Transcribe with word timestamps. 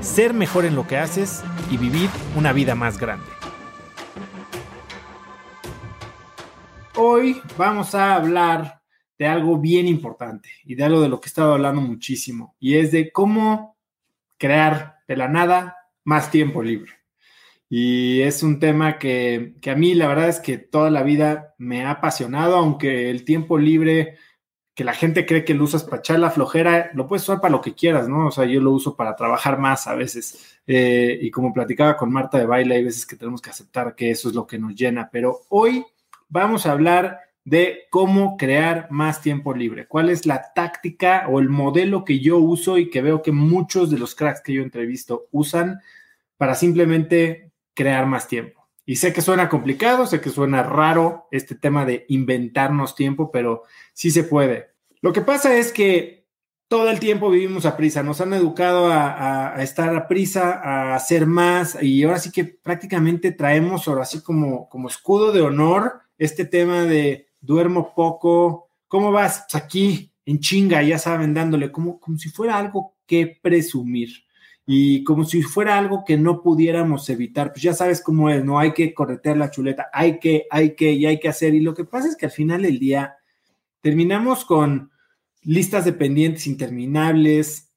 ser 0.00 0.32
mejor 0.32 0.64
en 0.64 0.74
lo 0.74 0.86
que 0.86 0.96
haces 0.96 1.42
y 1.70 1.76
vivir 1.76 2.08
una 2.36 2.52
vida 2.52 2.74
más 2.74 2.98
grande. 2.98 3.26
Hoy 6.96 7.40
vamos 7.56 7.94
a 7.94 8.14
hablar 8.14 8.82
de 9.18 9.26
algo 9.26 9.58
bien 9.58 9.86
importante 9.86 10.48
y 10.64 10.74
de 10.74 10.84
algo 10.84 11.00
de 11.02 11.08
lo 11.08 11.20
que 11.20 11.26
he 11.26 11.30
estado 11.30 11.52
hablando 11.52 11.80
muchísimo 11.80 12.56
y 12.58 12.76
es 12.76 12.92
de 12.92 13.12
cómo 13.12 13.76
crear 14.38 14.96
de 15.06 15.16
la 15.16 15.28
nada 15.28 15.76
más 16.04 16.30
tiempo 16.30 16.62
libre. 16.62 16.92
Y 17.68 18.22
es 18.22 18.42
un 18.42 18.58
tema 18.58 18.98
que, 18.98 19.54
que, 19.60 19.70
a 19.70 19.76
mí 19.76 19.94
la 19.94 20.08
verdad 20.08 20.28
es 20.28 20.40
que 20.40 20.58
toda 20.58 20.90
la 20.90 21.04
vida 21.04 21.54
me 21.58 21.84
ha 21.84 21.92
apasionado, 21.92 22.56
aunque 22.56 23.10
el 23.10 23.24
tiempo 23.24 23.58
libre 23.58 24.16
que 24.80 24.84
la 24.84 24.94
gente 24.94 25.26
cree 25.26 25.44
que 25.44 25.52
lo 25.52 25.64
usas 25.64 25.84
para 25.84 25.98
echar 25.98 26.18
la 26.18 26.30
flojera, 26.30 26.90
lo 26.94 27.06
puedes 27.06 27.24
usar 27.24 27.38
para 27.38 27.52
lo 27.52 27.60
que 27.60 27.74
quieras, 27.74 28.08
¿no? 28.08 28.28
O 28.28 28.30
sea, 28.30 28.46
yo 28.46 28.62
lo 28.62 28.70
uso 28.70 28.96
para 28.96 29.14
trabajar 29.14 29.58
más 29.58 29.86
a 29.86 29.94
veces. 29.94 30.58
Eh, 30.66 31.18
y 31.20 31.30
como 31.30 31.52
platicaba 31.52 31.98
con 31.98 32.10
Marta 32.10 32.38
de 32.38 32.46
Baile, 32.46 32.76
hay 32.76 32.84
veces 32.84 33.04
que 33.04 33.14
tenemos 33.14 33.42
que 33.42 33.50
aceptar 33.50 33.94
que 33.94 34.10
eso 34.10 34.30
es 34.30 34.34
lo 34.34 34.46
que 34.46 34.58
nos 34.58 34.74
llena. 34.74 35.10
Pero 35.12 35.42
hoy 35.50 35.84
vamos 36.30 36.64
a 36.64 36.72
hablar 36.72 37.20
de 37.44 37.88
cómo 37.90 38.38
crear 38.38 38.86
más 38.88 39.20
tiempo 39.20 39.52
libre. 39.52 39.86
¿Cuál 39.86 40.08
es 40.08 40.24
la 40.24 40.50
táctica 40.54 41.26
o 41.28 41.40
el 41.40 41.50
modelo 41.50 42.02
que 42.02 42.18
yo 42.20 42.38
uso 42.38 42.78
y 42.78 42.88
que 42.88 43.02
veo 43.02 43.20
que 43.20 43.32
muchos 43.32 43.90
de 43.90 43.98
los 43.98 44.14
cracks 44.14 44.40
que 44.40 44.54
yo 44.54 44.62
entrevisto 44.62 45.26
usan 45.30 45.82
para 46.38 46.54
simplemente 46.54 47.50
crear 47.74 48.06
más 48.06 48.28
tiempo. 48.28 48.66
Y 48.86 48.96
sé 48.96 49.12
que 49.12 49.20
suena 49.20 49.50
complicado, 49.50 50.06
sé 50.06 50.22
que 50.22 50.30
suena 50.30 50.62
raro 50.62 51.28
este 51.30 51.54
tema 51.54 51.84
de 51.84 52.06
inventarnos 52.08 52.94
tiempo, 52.94 53.30
pero 53.30 53.64
sí 53.92 54.10
se 54.10 54.24
puede. 54.24 54.69
Lo 55.02 55.12
que 55.12 55.22
pasa 55.22 55.56
es 55.56 55.72
que 55.72 56.20
todo 56.68 56.88
el 56.88 57.00
tiempo 57.00 57.30
vivimos 57.30 57.66
a 57.66 57.76
prisa, 57.76 58.02
nos 58.02 58.20
han 58.20 58.32
educado 58.32 58.88
a, 58.92 59.56
estar 59.60 59.94
a 59.94 60.06
prisa, 60.06 60.52
a 60.52 60.94
hacer 60.94 61.26
más, 61.26 61.76
y 61.82 62.04
ahora 62.04 62.20
sí 62.20 62.30
que 62.30 62.44
prácticamente 62.44 63.32
traemos 63.32 63.88
ahora 63.88 64.04
sí 64.04 64.22
como, 64.22 64.68
como 64.68 64.88
escudo 64.88 65.32
de 65.32 65.40
honor 65.40 66.02
este 66.16 66.44
tema 66.44 66.84
de 66.84 67.26
duermo 67.40 67.92
poco, 67.94 68.70
¿cómo 68.86 69.10
vas? 69.10 69.46
Pues 69.50 69.62
aquí 69.62 70.12
en 70.26 70.38
chinga, 70.38 70.80
ya 70.82 70.98
saben, 70.98 71.34
dándole 71.34 71.72
como, 71.72 71.98
como 71.98 72.18
si 72.18 72.28
fuera 72.28 72.56
algo 72.56 72.94
que 73.04 73.38
presumir 73.42 74.10
y 74.64 75.02
como 75.02 75.24
si 75.24 75.42
fuera 75.42 75.76
algo 75.76 76.04
que 76.04 76.16
no 76.16 76.40
pudiéramos 76.40 77.08
evitar, 77.08 77.50
pues 77.50 77.62
ya 77.62 77.74
sabes 77.74 78.00
cómo 78.00 78.30
es, 78.30 78.44
no 78.44 78.60
hay 78.60 78.72
que 78.72 78.94
corretear 78.94 79.36
la 79.36 79.50
chuleta, 79.50 79.88
hay 79.92 80.20
que, 80.20 80.46
hay 80.50 80.76
que 80.76 80.92
y 80.92 81.06
hay 81.06 81.18
que 81.18 81.28
hacer. 81.28 81.52
Y 81.54 81.60
lo 81.60 81.74
que 81.74 81.84
pasa 81.84 82.06
es 82.06 82.16
que 82.16 82.26
al 82.26 82.32
final 82.32 82.62
del 82.62 82.78
día 82.78 83.16
terminamos 83.80 84.44
con 84.44 84.90
listas 85.42 85.84
de 85.84 85.92
pendientes 85.92 86.46
interminables 86.46 87.72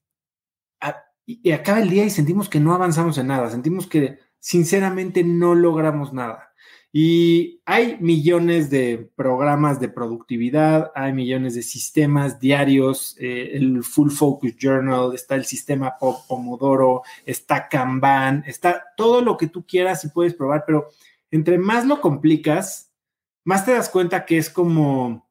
y 1.25 1.51
acaba 1.51 1.79
el 1.79 1.89
día 1.89 2.03
y 2.03 2.09
sentimos 2.09 2.49
que 2.49 2.59
no 2.59 2.73
avanzamos 2.73 3.17
en 3.17 3.27
nada, 3.27 3.49
sentimos 3.49 3.87
que 3.87 4.19
sinceramente 4.39 5.23
no 5.23 5.55
logramos 5.55 6.11
nada. 6.11 6.53
Y 6.95 7.61
hay 7.65 7.97
millones 7.99 8.69
de 8.69 9.09
programas 9.15 9.79
de 9.79 9.89
productividad, 9.89 10.91
hay 10.93 11.11
millones 11.11 11.55
de 11.55 11.63
sistemas 11.63 12.39
diarios, 12.39 13.15
eh, 13.19 13.51
el 13.53 13.83
Full 13.83 14.11
Focus 14.11 14.55
Journal, 14.57 15.15
está 15.15 15.33
el 15.33 15.45
sistema 15.45 15.95
Pomodoro, 15.97 17.01
está 17.25 17.67
Kanban, 17.67 18.43
está 18.45 18.83
todo 18.95 19.21
lo 19.21 19.37
que 19.37 19.47
tú 19.47 19.65
quieras 19.65 20.05
y 20.05 20.09
puedes 20.09 20.35
probar, 20.35 20.65
pero 20.67 20.89
entre 21.31 21.57
más 21.57 21.87
lo 21.87 21.99
complicas, 21.99 22.91
más 23.43 23.65
te 23.65 23.71
das 23.71 23.89
cuenta 23.89 24.25
que 24.25 24.37
es 24.37 24.51
como, 24.51 25.22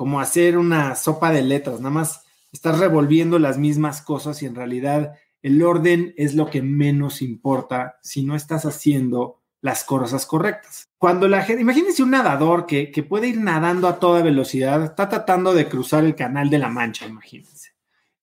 como 0.00 0.18
hacer 0.18 0.56
una 0.56 0.94
sopa 0.94 1.30
de 1.30 1.42
letras, 1.42 1.80
nada 1.80 1.90
más 1.90 2.24
estás 2.52 2.78
revolviendo 2.78 3.38
las 3.38 3.58
mismas 3.58 4.00
cosas 4.00 4.42
y 4.42 4.46
en 4.46 4.54
realidad 4.54 5.12
el 5.42 5.62
orden 5.62 6.14
es 6.16 6.34
lo 6.34 6.48
que 6.48 6.62
menos 6.62 7.20
importa 7.20 7.98
si 8.00 8.24
no 8.24 8.34
estás 8.34 8.64
haciendo 8.64 9.42
las 9.60 9.84
cosas 9.84 10.24
correctas. 10.24 10.88
Cuando 10.96 11.28
la 11.28 11.42
gente, 11.42 11.60
imagínense 11.60 12.02
un 12.02 12.12
nadador 12.12 12.64
que, 12.64 12.90
que, 12.90 13.02
puede 13.02 13.28
ir 13.28 13.40
nadando 13.42 13.88
a 13.88 13.98
toda 13.98 14.22
velocidad, 14.22 14.82
está 14.82 15.06
tratando 15.06 15.52
de 15.52 15.68
cruzar 15.68 16.02
el 16.02 16.14
canal 16.14 16.48
de 16.48 16.60
la 16.60 16.70
Mancha, 16.70 17.06
imagínense. 17.06 17.72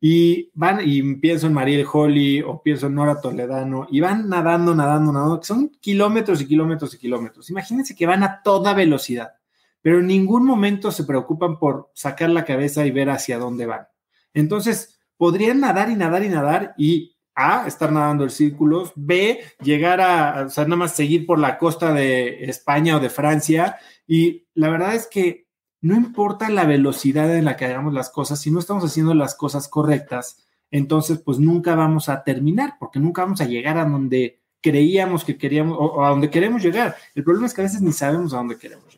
Y 0.01 0.49
van, 0.55 0.79
y 0.83 1.17
pienso 1.17 1.45
en 1.45 1.53
Mariel 1.53 1.85
Holly 1.93 2.41
o 2.41 2.59
pienso 2.63 2.87
en 2.87 2.95
Nora 2.95 3.21
Toledano, 3.21 3.85
y 3.91 3.99
van 3.99 4.27
nadando, 4.27 4.73
nadando, 4.73 5.13
nadando, 5.13 5.39
que 5.39 5.45
son 5.45 5.69
kilómetros 5.79 6.41
y 6.41 6.47
kilómetros 6.47 6.95
y 6.95 6.97
kilómetros. 6.97 7.51
Imagínense 7.51 7.95
que 7.95 8.07
van 8.07 8.23
a 8.23 8.41
toda 8.41 8.73
velocidad, 8.73 9.33
pero 9.81 9.99
en 9.99 10.07
ningún 10.07 10.45
momento 10.45 10.91
se 10.91 11.03
preocupan 11.03 11.59
por 11.59 11.91
sacar 11.93 12.29
la 12.29 12.45
cabeza 12.45 12.85
y 12.85 12.91
ver 12.91 13.09
hacia 13.09 13.37
dónde 13.37 13.65
van. 13.65 13.87
Entonces, 14.33 14.99
podrían 15.17 15.59
nadar 15.59 15.89
y 15.89 15.95
nadar 15.95 16.23
y 16.23 16.29
nadar 16.29 16.73
y 16.77 17.17
a, 17.35 17.67
estar 17.67 17.91
nadando 17.91 18.23
en 18.23 18.31
círculos, 18.31 18.91
B, 18.95 19.39
llegar 19.61 20.01
a, 20.01 20.45
o 20.47 20.49
sea, 20.49 20.63
nada 20.63 20.75
más 20.75 20.95
seguir 20.95 21.25
por 21.25 21.37
la 21.37 21.57
costa 21.57 21.93
de 21.93 22.45
España 22.45 22.97
o 22.97 22.99
de 22.99 23.11
Francia. 23.11 23.77
Y 24.07 24.47
la 24.55 24.69
verdad 24.69 24.95
es 24.95 25.07
que 25.07 25.47
no 25.81 25.95
importa 25.95 26.49
la 26.49 26.65
velocidad 26.65 27.33
en 27.35 27.45
la 27.45 27.55
que 27.55 27.65
hagamos 27.65 27.93
las 27.93 28.09
cosas, 28.09 28.41
si 28.41 28.49
no 28.49 28.59
estamos 28.59 28.83
haciendo 28.83 29.13
las 29.13 29.35
cosas 29.35 29.67
correctas, 29.67 30.43
entonces 30.71 31.19
pues 31.19 31.39
nunca 31.39 31.75
vamos 31.75 32.09
a 32.09 32.23
terminar, 32.23 32.73
porque 32.79 32.99
nunca 32.99 33.23
vamos 33.23 33.41
a 33.41 33.45
llegar 33.45 33.77
a 33.77 33.85
donde 33.85 34.41
creíamos 34.61 35.23
que 35.23 35.37
queríamos 35.37 35.77
o, 35.79 36.03
a 36.03 36.09
donde 36.09 36.29
queremos 36.29 36.63
llegar. 36.63 36.95
El 37.13 37.23
problema 37.23 37.47
es 37.47 37.53
que 37.53 37.61
a 37.61 37.65
veces 37.65 37.81
ni 37.81 37.91
sabemos 37.91 38.33
a 38.33 38.37
dónde 38.37 38.57
queremos 38.57 38.85
llegar. 38.85 38.96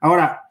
Ahora, 0.00 0.48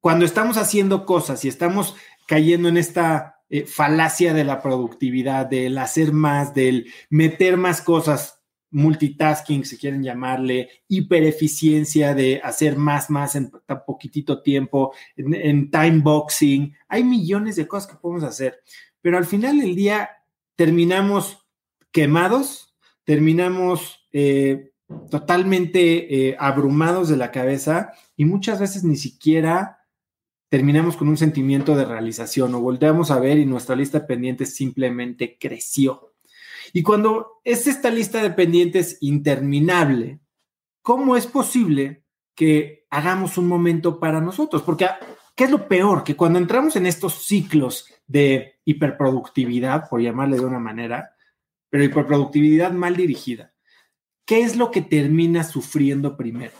cuando 0.00 0.24
estamos 0.24 0.56
haciendo 0.56 1.06
cosas 1.06 1.44
y 1.44 1.48
estamos 1.48 1.96
cayendo 2.26 2.68
en 2.68 2.76
esta 2.76 3.42
eh, 3.48 3.66
falacia 3.66 4.32
de 4.32 4.44
la 4.44 4.62
productividad, 4.62 5.46
del 5.46 5.78
hacer 5.78 6.12
más, 6.12 6.54
del 6.54 6.90
meter 7.10 7.56
más 7.56 7.82
cosas, 7.82 8.42
multitasking, 8.72 9.64
si 9.64 9.76
quieren 9.76 10.02
llamarle, 10.02 10.70
hipereficiencia 10.88 12.14
de 12.14 12.40
hacer 12.42 12.76
más, 12.76 13.10
más 13.10 13.36
en 13.36 13.52
tan 13.66 13.84
poquitito 13.84 14.42
tiempo, 14.42 14.94
en, 15.16 15.70
time 15.70 16.00
boxing. 16.00 16.74
Hay 16.88 17.04
millones 17.04 17.56
de 17.56 17.68
cosas 17.68 17.92
que 17.92 17.98
podemos 17.98 18.24
hacer, 18.24 18.60
pero 19.00 19.18
al 19.18 19.26
final 19.26 19.58
del 19.58 19.76
día 19.76 20.10
terminamos 20.56 21.46
quemados, 21.90 22.74
terminamos 23.04 24.08
eh, 24.12 24.71
totalmente 25.10 26.28
eh, 26.28 26.36
abrumados 26.38 27.08
de 27.08 27.16
la 27.16 27.30
cabeza 27.30 27.92
y 28.16 28.24
muchas 28.24 28.60
veces 28.60 28.84
ni 28.84 28.96
siquiera 28.96 29.86
terminamos 30.48 30.96
con 30.96 31.08
un 31.08 31.16
sentimiento 31.16 31.74
de 31.76 31.84
realización 31.84 32.54
o 32.54 32.60
volteamos 32.60 33.10
a 33.10 33.18
ver 33.18 33.38
y 33.38 33.46
nuestra 33.46 33.74
lista 33.74 34.00
de 34.00 34.06
pendientes 34.06 34.54
simplemente 34.54 35.38
creció. 35.40 36.12
Y 36.72 36.82
cuando 36.82 37.40
es 37.44 37.66
esta 37.66 37.90
lista 37.90 38.22
de 38.22 38.30
pendientes 38.30 38.98
interminable, 39.00 40.20
¿cómo 40.82 41.16
es 41.16 41.26
posible 41.26 42.04
que 42.34 42.86
hagamos 42.90 43.38
un 43.38 43.48
momento 43.48 43.98
para 43.98 44.20
nosotros? 44.20 44.62
Porque, 44.62 44.86
¿qué 45.34 45.44
es 45.44 45.50
lo 45.50 45.68
peor? 45.68 46.04
Que 46.04 46.16
cuando 46.16 46.38
entramos 46.38 46.76
en 46.76 46.86
estos 46.86 47.24
ciclos 47.24 47.86
de 48.06 48.60
hiperproductividad, 48.64 49.88
por 49.88 50.00
llamarle 50.00 50.36
de 50.36 50.44
una 50.44 50.58
manera, 50.58 51.14
pero 51.70 51.84
hiperproductividad 51.84 52.72
mal 52.72 52.96
dirigida, 52.96 53.51
¿qué 54.24 54.40
es 54.40 54.56
lo 54.56 54.70
que 54.70 54.82
termina 54.82 55.44
sufriendo 55.44 56.16
primero? 56.16 56.52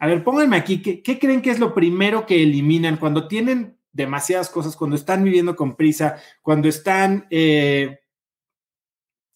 A 0.00 0.06
ver, 0.06 0.22
pónganme 0.22 0.56
aquí, 0.56 0.80
¿qué, 0.80 1.18
creen 1.18 1.42
que 1.42 1.50
es 1.50 1.58
lo 1.58 1.74
primero 1.74 2.26
que 2.26 2.42
eliminan 2.42 2.96
cuando 2.98 3.26
tienen 3.26 3.76
demasiadas 3.92 4.48
cosas, 4.48 4.76
cuando 4.76 4.96
están 4.96 5.24
viviendo 5.24 5.56
con 5.56 5.76
prisa, 5.76 6.16
cuando 6.42 6.68
están 6.68 7.26
eh, 7.30 8.00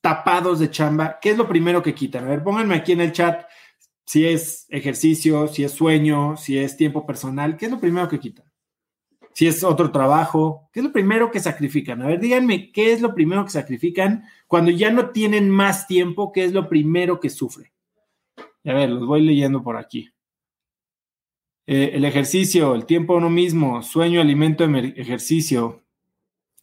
tapados 0.00 0.60
de 0.60 0.70
chamba? 0.70 1.18
¿Qué 1.20 1.30
es 1.30 1.36
lo 1.38 1.48
primero 1.48 1.82
que 1.82 1.94
quitan? 1.94 2.24
A 2.24 2.28
ver, 2.28 2.44
pónganme 2.44 2.76
aquí 2.76 2.92
en 2.92 3.00
el 3.00 3.12
chat 3.12 3.44
si 4.04 4.26
es 4.26 4.66
ejercicio, 4.68 5.48
si 5.48 5.64
es 5.64 5.72
sueño, 5.72 6.36
si 6.36 6.58
es 6.58 6.76
tiempo 6.76 7.06
personal, 7.06 7.56
¿qué 7.56 7.66
es 7.66 7.72
lo 7.72 7.80
primero 7.80 8.08
que 8.08 8.20
quitan? 8.20 8.51
Si 9.34 9.46
es 9.46 9.64
otro 9.64 9.90
trabajo, 9.90 10.68
¿qué 10.72 10.80
es 10.80 10.84
lo 10.84 10.92
primero 10.92 11.30
que 11.30 11.40
sacrifican? 11.40 12.02
A 12.02 12.06
ver, 12.06 12.20
díganme, 12.20 12.70
¿qué 12.70 12.92
es 12.92 13.00
lo 13.00 13.14
primero 13.14 13.44
que 13.44 13.50
sacrifican 13.50 14.24
cuando 14.46 14.70
ya 14.70 14.90
no 14.90 15.10
tienen 15.10 15.48
más 15.48 15.86
tiempo? 15.86 16.32
¿Qué 16.32 16.44
es 16.44 16.52
lo 16.52 16.68
primero 16.68 17.18
que 17.18 17.30
sufre? 17.30 17.72
A 18.64 18.72
ver, 18.74 18.90
los 18.90 19.06
voy 19.06 19.22
leyendo 19.22 19.62
por 19.62 19.76
aquí. 19.76 20.10
Eh, 21.66 21.92
el 21.94 22.04
ejercicio, 22.04 22.74
el 22.74 22.84
tiempo 22.84 23.16
uno 23.16 23.30
mismo, 23.30 23.82
sueño, 23.82 24.20
alimento, 24.20 24.64
ejercicio. 24.64 25.82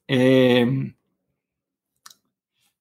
Eh, 0.07 0.93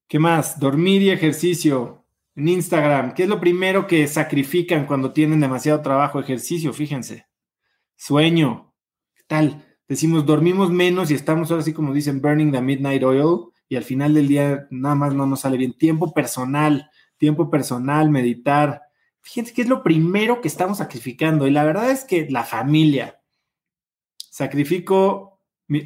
¿Qué 0.08 0.19
más? 0.19 0.58
Dormir 0.58 1.02
y 1.02 1.11
ejercicio. 1.11 2.05
En 2.34 2.49
Instagram, 2.49 3.14
¿qué 3.14 3.25
es 3.25 3.29
lo 3.29 3.41
primero 3.41 3.87
que 3.87 4.06
sacrifican 4.06 4.87
cuando 4.87 5.12
tienen 5.12 5.41
demasiado 5.41 5.82
trabajo? 5.82 6.20
Ejercicio, 6.20 6.73
fíjense. 6.73 7.26
Sueño. 7.96 8.73
¿Qué 9.14 9.23
tal? 9.26 9.68
Decimos, 9.88 10.26
dormimos 10.26 10.70
menos 10.70 11.11
y 11.11 11.14
estamos 11.14 11.50
ahora 11.50 11.62
así 11.62 11.73
como 11.73 11.94
dicen, 11.94 12.20
burning 12.20 12.52
the 12.52 12.61
midnight 12.61 13.02
oil 13.02 13.50
y 13.69 13.76
al 13.76 13.85
final 13.85 14.14
del 14.14 14.29
día 14.29 14.67
nada 14.70 14.94
más 14.94 15.14
no 15.14 15.26
nos 15.26 15.40
sale 15.40 15.56
bien. 15.56 15.73
Tiempo 15.76 16.12
personal, 16.12 16.90
tiempo 17.17 17.50
personal, 17.50 18.11
meditar. 18.11 18.82
Fíjense 19.20 19.52
que 19.52 19.62
es 19.62 19.69
lo 19.69 19.82
primero 19.82 20.40
que 20.40 20.49
estamos 20.49 20.79
sacrificando 20.79 21.46
y 21.46 21.50
la 21.50 21.64
verdad 21.64 21.90
es 21.90 22.05
que 22.05 22.29
la 22.31 22.44
familia. 22.44 23.20
Sacrifico 24.31 25.38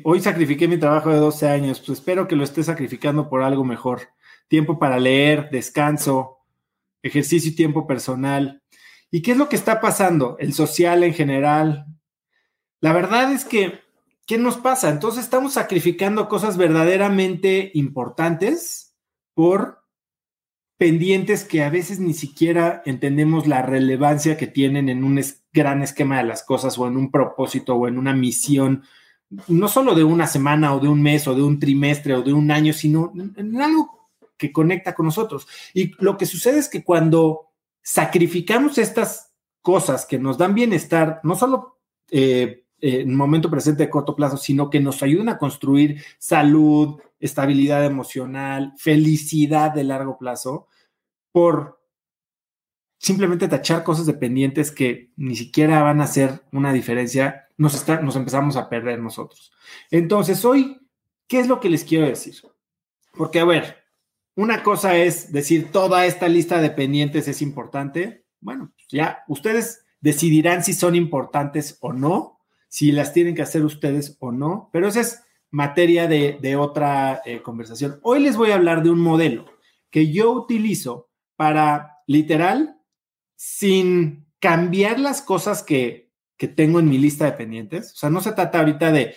hoy 0.04 0.20
sacrifiqué 0.20 0.68
mi 0.68 0.78
trabajo 0.78 1.10
de 1.10 1.16
12 1.16 1.48
años, 1.48 1.80
pues 1.80 1.98
espero 1.98 2.28
que 2.28 2.36
lo 2.36 2.44
esté 2.44 2.62
sacrificando 2.62 3.28
por 3.28 3.42
algo 3.42 3.64
mejor. 3.64 4.08
Tiempo 4.48 4.78
para 4.78 4.98
leer, 4.98 5.50
descanso, 5.50 6.38
ejercicio 7.02 7.50
y 7.50 7.54
tiempo 7.56 7.86
personal. 7.86 8.62
¿Y 9.10 9.22
qué 9.22 9.32
es 9.32 9.36
lo 9.36 9.48
que 9.48 9.56
está 9.56 9.80
pasando? 9.80 10.36
El 10.38 10.52
social 10.52 11.02
en 11.02 11.14
general. 11.14 11.86
La 12.80 12.92
verdad 12.92 13.32
es 13.32 13.44
que, 13.44 13.80
¿qué 14.26 14.38
nos 14.38 14.56
pasa? 14.56 14.90
Entonces 14.90 15.24
estamos 15.24 15.54
sacrificando 15.54 16.28
cosas 16.28 16.56
verdaderamente 16.56 17.70
importantes 17.74 18.94
por 19.34 19.82
pendientes 20.76 21.44
que 21.44 21.62
a 21.62 21.70
veces 21.70 22.00
ni 22.00 22.12
siquiera 22.12 22.82
entendemos 22.84 23.46
la 23.46 23.62
relevancia 23.62 24.36
que 24.36 24.46
tienen 24.46 24.88
en 24.88 25.04
un 25.04 25.22
gran 25.52 25.82
esquema 25.82 26.18
de 26.18 26.24
las 26.24 26.42
cosas 26.42 26.76
o 26.78 26.86
en 26.86 26.96
un 26.96 27.10
propósito 27.10 27.76
o 27.76 27.86
en 27.86 27.98
una 27.98 28.14
misión 28.14 28.82
no 29.48 29.68
solo 29.68 29.94
de 29.94 30.04
una 30.04 30.26
semana 30.26 30.74
o 30.74 30.80
de 30.80 30.88
un 30.88 31.02
mes 31.02 31.26
o 31.26 31.34
de 31.34 31.42
un 31.42 31.58
trimestre 31.58 32.14
o 32.14 32.22
de 32.22 32.32
un 32.32 32.50
año, 32.50 32.72
sino 32.72 33.12
en, 33.14 33.60
algo 33.60 34.10
que 34.36 34.52
conecta 34.52 34.94
con 34.94 35.06
nosotros. 35.06 35.46
Y 35.72 35.92
lo 36.02 36.16
que 36.16 36.26
sucede 36.26 36.58
es 36.58 36.68
que 36.68 36.84
cuando 36.84 37.52
sacrificamos 37.82 38.78
estas 38.78 39.32
cosas 39.62 40.04
que 40.04 40.18
nos 40.18 40.36
dan 40.36 40.54
bienestar, 40.54 41.20
no 41.22 41.34
solo 41.34 41.78
eh, 42.10 42.61
en 42.82 43.14
momento 43.14 43.48
presente 43.48 43.84
de 43.84 43.90
corto 43.90 44.16
plazo, 44.16 44.36
sino 44.36 44.68
que 44.68 44.80
nos 44.80 45.02
ayudan 45.02 45.28
a 45.28 45.38
construir 45.38 46.02
salud, 46.18 47.00
estabilidad 47.20 47.84
emocional, 47.84 48.74
felicidad 48.76 49.72
de 49.72 49.84
largo 49.84 50.18
plazo, 50.18 50.66
por 51.30 51.80
simplemente 52.98 53.48
tachar 53.48 53.84
cosas 53.84 54.06
dependientes 54.06 54.72
que 54.72 55.12
ni 55.16 55.36
siquiera 55.36 55.82
van 55.82 56.00
a 56.00 56.04
hacer 56.04 56.42
una 56.52 56.72
diferencia, 56.72 57.48
nos, 57.56 57.74
está, 57.74 58.00
nos 58.00 58.16
empezamos 58.16 58.56
a 58.56 58.68
perder 58.68 58.98
nosotros. 58.98 59.52
Entonces, 59.90 60.44
hoy, 60.44 60.80
¿qué 61.28 61.38
es 61.38 61.46
lo 61.46 61.60
que 61.60 61.70
les 61.70 61.84
quiero 61.84 62.06
decir? 62.06 62.34
Porque, 63.14 63.38
a 63.38 63.44
ver, 63.44 63.76
una 64.34 64.62
cosa 64.62 64.96
es 64.96 65.32
decir, 65.32 65.70
toda 65.70 66.06
esta 66.06 66.28
lista 66.28 66.60
de 66.60 66.70
pendientes 66.70 67.28
es 67.28 67.42
importante. 67.42 68.24
Bueno, 68.40 68.72
ya 68.88 69.22
ustedes 69.28 69.84
decidirán 70.00 70.64
si 70.64 70.72
son 70.72 70.94
importantes 70.94 71.78
o 71.80 71.92
no, 71.92 72.31
si 72.72 72.90
las 72.90 73.12
tienen 73.12 73.34
que 73.34 73.42
hacer 73.42 73.66
ustedes 73.66 74.16
o 74.18 74.32
no, 74.32 74.70
pero 74.72 74.88
esa 74.88 75.02
es 75.02 75.22
materia 75.50 76.08
de, 76.08 76.56
otra 76.56 77.20
eh, 77.26 77.42
conversación. 77.42 78.00
Hoy 78.02 78.20
les 78.20 78.34
voy 78.34 78.50
a 78.50 78.54
hablar 78.54 78.82
de 78.82 78.88
un 78.88 78.98
modelo 78.98 79.44
que 79.90 80.10
yo 80.10 80.32
utilizo 80.32 81.10
para 81.36 81.98
literal 82.06 82.78
sin 83.36 84.24
cambiar 84.38 84.98
las 84.98 85.20
cosas 85.20 85.62
que, 85.62 86.10
tengo 86.56 86.80
en 86.80 86.88
mi 86.88 86.96
lista 86.96 87.26
de 87.26 87.32
pendientes. 87.32 87.92
O 87.92 87.96
sea, 87.96 88.10
no 88.10 88.22
se 88.22 88.32
trata 88.32 88.60
ahorita 88.60 88.90
de, 88.90 89.14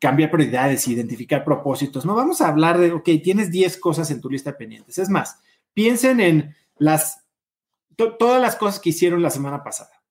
cambiar 0.00 0.32
prioridades, 0.32 0.88
identificar 0.88 1.44
propósitos. 1.44 2.04
No, 2.04 2.16
vamos 2.16 2.40
a 2.40 2.48
hablar 2.48 2.78
de, 2.78 2.90
ok, 2.90 3.08
tienes 3.22 3.52
10 3.52 3.76
cosas 3.76 4.10
en 4.10 4.20
tu 4.20 4.28
lista 4.28 4.50
de 4.50 4.56
pendientes. 4.56 4.98
Es 4.98 5.08
más, 5.08 5.38
piensen 5.72 6.18
en 6.18 6.56
las, 6.76 7.24
todas 7.96 8.42
las 8.42 8.56
cosas 8.56 8.80
que 8.80 8.90
hicieron 8.90 9.22
la 9.22 9.30
semana 9.30 9.62
pasada. 9.62 10.01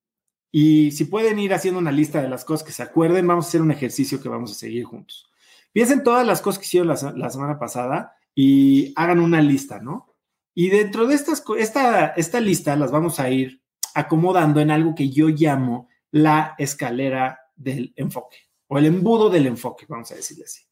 Y 0.52 0.92
si 0.92 1.06
pueden 1.06 1.40
ir 1.40 1.54
haciendo 1.54 1.80
una 1.80 1.92
lista 1.92 2.22
de 2.22 2.30
las 2.30 2.44
cosas 2.44 2.66
que 2.66 2.74
se 2.74 2.84
acuerden, 2.84 3.26
vamos 3.26 3.46
a 3.46 3.48
hacer 3.48 3.62
un 3.62 3.72
ejercicio 3.72 4.22
que 4.22 4.30
vamos 4.30 4.52
a 4.52 4.56
seguir 4.56 4.84
juntos. 4.84 5.30
Piensen 5.72 6.04
todas 6.04 6.28
las 6.28 6.42
cosas 6.42 6.60
que 6.60 6.66
hicieron 6.66 6.90
la 6.90 7.30
semana 7.30 7.58
pasada 7.58 8.16
y 8.36 8.94
hagan 8.96 9.20
una 9.20 9.42
lista, 9.42 9.80
¿no? 9.80 10.12
Y 10.54 10.70
dentro 10.70 11.08
de 11.08 11.16
estas, 11.16 11.44
esta, 11.58 12.08
esta 12.08 12.40
lista 12.40 12.76
las 12.76 12.92
vamos 12.92 13.20
a 13.20 13.30
ir 13.30 13.62
acomodando 13.94 14.60
en 14.60 14.72
algo 14.72 14.96
que 14.96 15.10
yo 15.10 15.30
llamo 15.30 15.90
la 16.12 16.56
escalera 16.58 17.40
del 17.56 17.94
enfoque 17.96 18.38
o 18.68 18.78
el 18.78 18.86
embudo 18.86 19.30
del 19.30 19.48
enfoque, 19.48 19.86
vamos 19.88 20.12
a 20.12 20.16
decirle 20.16 20.46
así. 20.46 20.64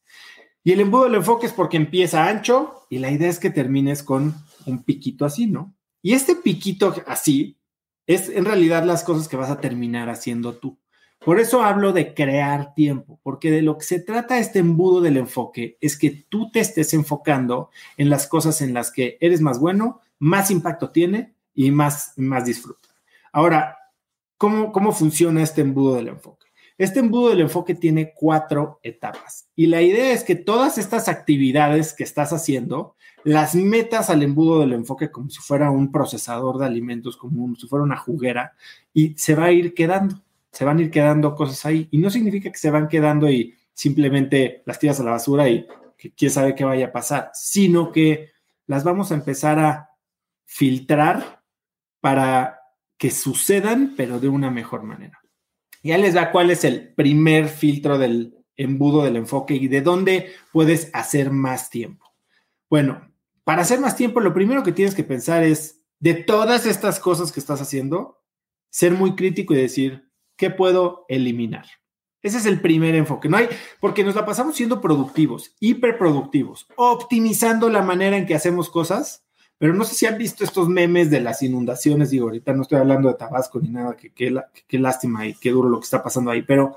Y 0.62 0.72
el 0.72 0.80
embudo 0.80 1.04
del 1.04 1.16
enfoque 1.16 1.46
es 1.46 1.52
porque 1.52 1.76
empieza 1.76 2.28
ancho 2.28 2.86
y 2.90 2.98
la 2.98 3.10
idea 3.10 3.28
es 3.28 3.38
que 3.38 3.50
termines 3.50 4.02
con 4.02 4.34
un 4.66 4.82
piquito 4.84 5.24
así, 5.24 5.46
¿no? 5.46 5.74
Y 6.02 6.12
este 6.12 6.36
piquito 6.36 6.94
así 7.06 7.59
es 8.14 8.28
en 8.28 8.44
realidad 8.44 8.84
las 8.84 9.04
cosas 9.04 9.28
que 9.28 9.36
vas 9.36 9.50
a 9.50 9.60
terminar 9.60 10.08
haciendo 10.08 10.54
tú. 10.54 10.76
Por 11.24 11.38
eso 11.38 11.62
hablo 11.62 11.92
de 11.92 12.12
crear 12.12 12.74
tiempo, 12.74 13.20
porque 13.22 13.52
de 13.52 13.62
lo 13.62 13.78
que 13.78 13.84
se 13.84 14.00
trata 14.00 14.38
este 14.38 14.58
embudo 14.58 15.00
del 15.00 15.16
enfoque 15.16 15.76
es 15.80 15.96
que 15.96 16.10
tú 16.28 16.50
te 16.50 16.58
estés 16.58 16.92
enfocando 16.92 17.70
en 17.96 18.10
las 18.10 18.26
cosas 18.26 18.62
en 18.62 18.74
las 18.74 18.90
que 18.90 19.16
eres 19.20 19.40
más 19.40 19.60
bueno, 19.60 20.00
más 20.18 20.50
impacto 20.50 20.90
tiene 20.90 21.34
y 21.54 21.70
más, 21.70 22.14
más 22.16 22.44
disfruta. 22.44 22.88
Ahora, 23.32 23.78
¿cómo, 24.36 24.72
¿cómo 24.72 24.90
funciona 24.90 25.42
este 25.42 25.60
embudo 25.60 25.94
del 25.94 26.08
enfoque? 26.08 26.46
Este 26.78 26.98
embudo 26.98 27.28
del 27.28 27.42
enfoque 27.42 27.76
tiene 27.76 28.12
cuatro 28.12 28.80
etapas 28.82 29.46
y 29.54 29.66
la 29.66 29.82
idea 29.82 30.12
es 30.12 30.24
que 30.24 30.34
todas 30.34 30.78
estas 30.78 31.08
actividades 31.08 31.92
que 31.92 32.02
estás 32.02 32.32
haciendo 32.32 32.96
las 33.24 33.54
metas 33.54 34.10
al 34.10 34.22
embudo 34.22 34.60
del 34.60 34.72
enfoque 34.72 35.10
como 35.10 35.30
si 35.30 35.40
fuera 35.40 35.70
un 35.70 35.92
procesador 35.92 36.58
de 36.58 36.66
alimentos, 36.66 37.16
como 37.16 37.54
si 37.56 37.66
fuera 37.66 37.84
una 37.84 37.96
juguera 37.96 38.54
y 38.92 39.14
se 39.16 39.34
va 39.34 39.46
a 39.46 39.52
ir 39.52 39.74
quedando 39.74 40.20
se 40.52 40.64
van 40.64 40.78
a 40.78 40.82
ir 40.82 40.90
quedando 40.90 41.34
cosas 41.34 41.64
ahí. 41.66 41.88
Y 41.90 41.98
no 41.98 42.10
significa 42.10 42.50
que 42.50 42.58
se 42.58 42.70
van 42.70 42.88
quedando 42.88 43.30
y 43.30 43.54
simplemente 43.72 44.62
las 44.66 44.78
tiras 44.78 45.00
a 45.00 45.04
la 45.04 45.12
basura 45.12 45.48
y 45.48 45.66
que 45.96 46.12
quién 46.12 46.30
sabe 46.30 46.54
qué 46.54 46.64
vaya 46.64 46.86
a 46.86 46.92
pasar, 46.92 47.30
sino 47.34 47.92
que 47.92 48.30
las 48.66 48.84
vamos 48.84 49.10
a 49.10 49.14
empezar 49.14 49.58
a 49.58 49.90
filtrar 50.44 51.42
para 52.00 52.60
que 52.96 53.10
sucedan, 53.10 53.94
pero 53.96 54.20
de 54.20 54.28
una 54.28 54.50
mejor 54.50 54.82
manera. 54.82 55.20
Ya 55.82 55.96
les 55.96 56.14
da 56.14 56.30
cuál 56.30 56.50
es 56.50 56.64
el 56.64 56.92
primer 56.94 57.48
filtro 57.48 57.98
del 57.98 58.34
embudo 58.56 59.02
del 59.02 59.16
enfoque 59.16 59.54
y 59.54 59.68
de 59.68 59.80
dónde 59.80 60.32
puedes 60.52 60.90
hacer 60.92 61.30
más 61.30 61.70
tiempo. 61.70 62.12
Bueno, 62.68 63.09
para 63.50 63.62
hacer 63.62 63.80
más 63.80 63.96
tiempo, 63.96 64.20
lo 64.20 64.32
primero 64.32 64.62
que 64.62 64.70
tienes 64.70 64.94
que 64.94 65.02
pensar 65.02 65.42
es, 65.42 65.82
de 65.98 66.14
todas 66.14 66.66
estas 66.66 67.00
cosas 67.00 67.32
que 67.32 67.40
estás 67.40 67.60
haciendo, 67.60 68.22
ser 68.70 68.92
muy 68.92 69.16
crítico 69.16 69.54
y 69.54 69.56
decir, 69.56 70.08
¿Qué 70.36 70.50
puedo 70.50 71.04
eliminar? 71.08 71.66
Ese 72.22 72.38
es 72.38 72.46
el 72.46 72.60
primer 72.60 72.94
enfoque. 72.94 73.28
No 73.28 73.38
hay, 73.38 73.48
porque 73.80 74.04
nos 74.04 74.14
la 74.14 74.24
pasamos 74.24 74.54
siendo 74.54 74.80
productivos, 74.80 75.56
hiperproductivos, 75.58 76.68
optimizando 76.76 77.68
la 77.70 77.82
manera 77.82 78.16
en 78.16 78.24
que 78.24 78.36
hacemos 78.36 78.70
cosas, 78.70 79.24
pero 79.58 79.74
no 79.74 79.82
sé 79.82 79.96
si 79.96 80.06
han 80.06 80.16
visto 80.16 80.44
estos 80.44 80.68
memes 80.68 81.10
de 81.10 81.20
las 81.20 81.42
inundaciones. 81.42 82.10
Digo, 82.10 82.26
ahorita 82.26 82.52
no 82.52 82.62
estoy 82.62 82.78
hablando 82.78 83.08
de 83.08 83.16
Tabasco 83.16 83.58
ni 83.58 83.70
nada, 83.70 83.96
qué 83.96 84.78
lástima 84.78 85.26
y 85.26 85.34
qué 85.34 85.50
duro 85.50 85.68
lo 85.68 85.80
que 85.80 85.86
está 85.86 86.04
pasando 86.04 86.30
ahí, 86.30 86.42
pero 86.42 86.76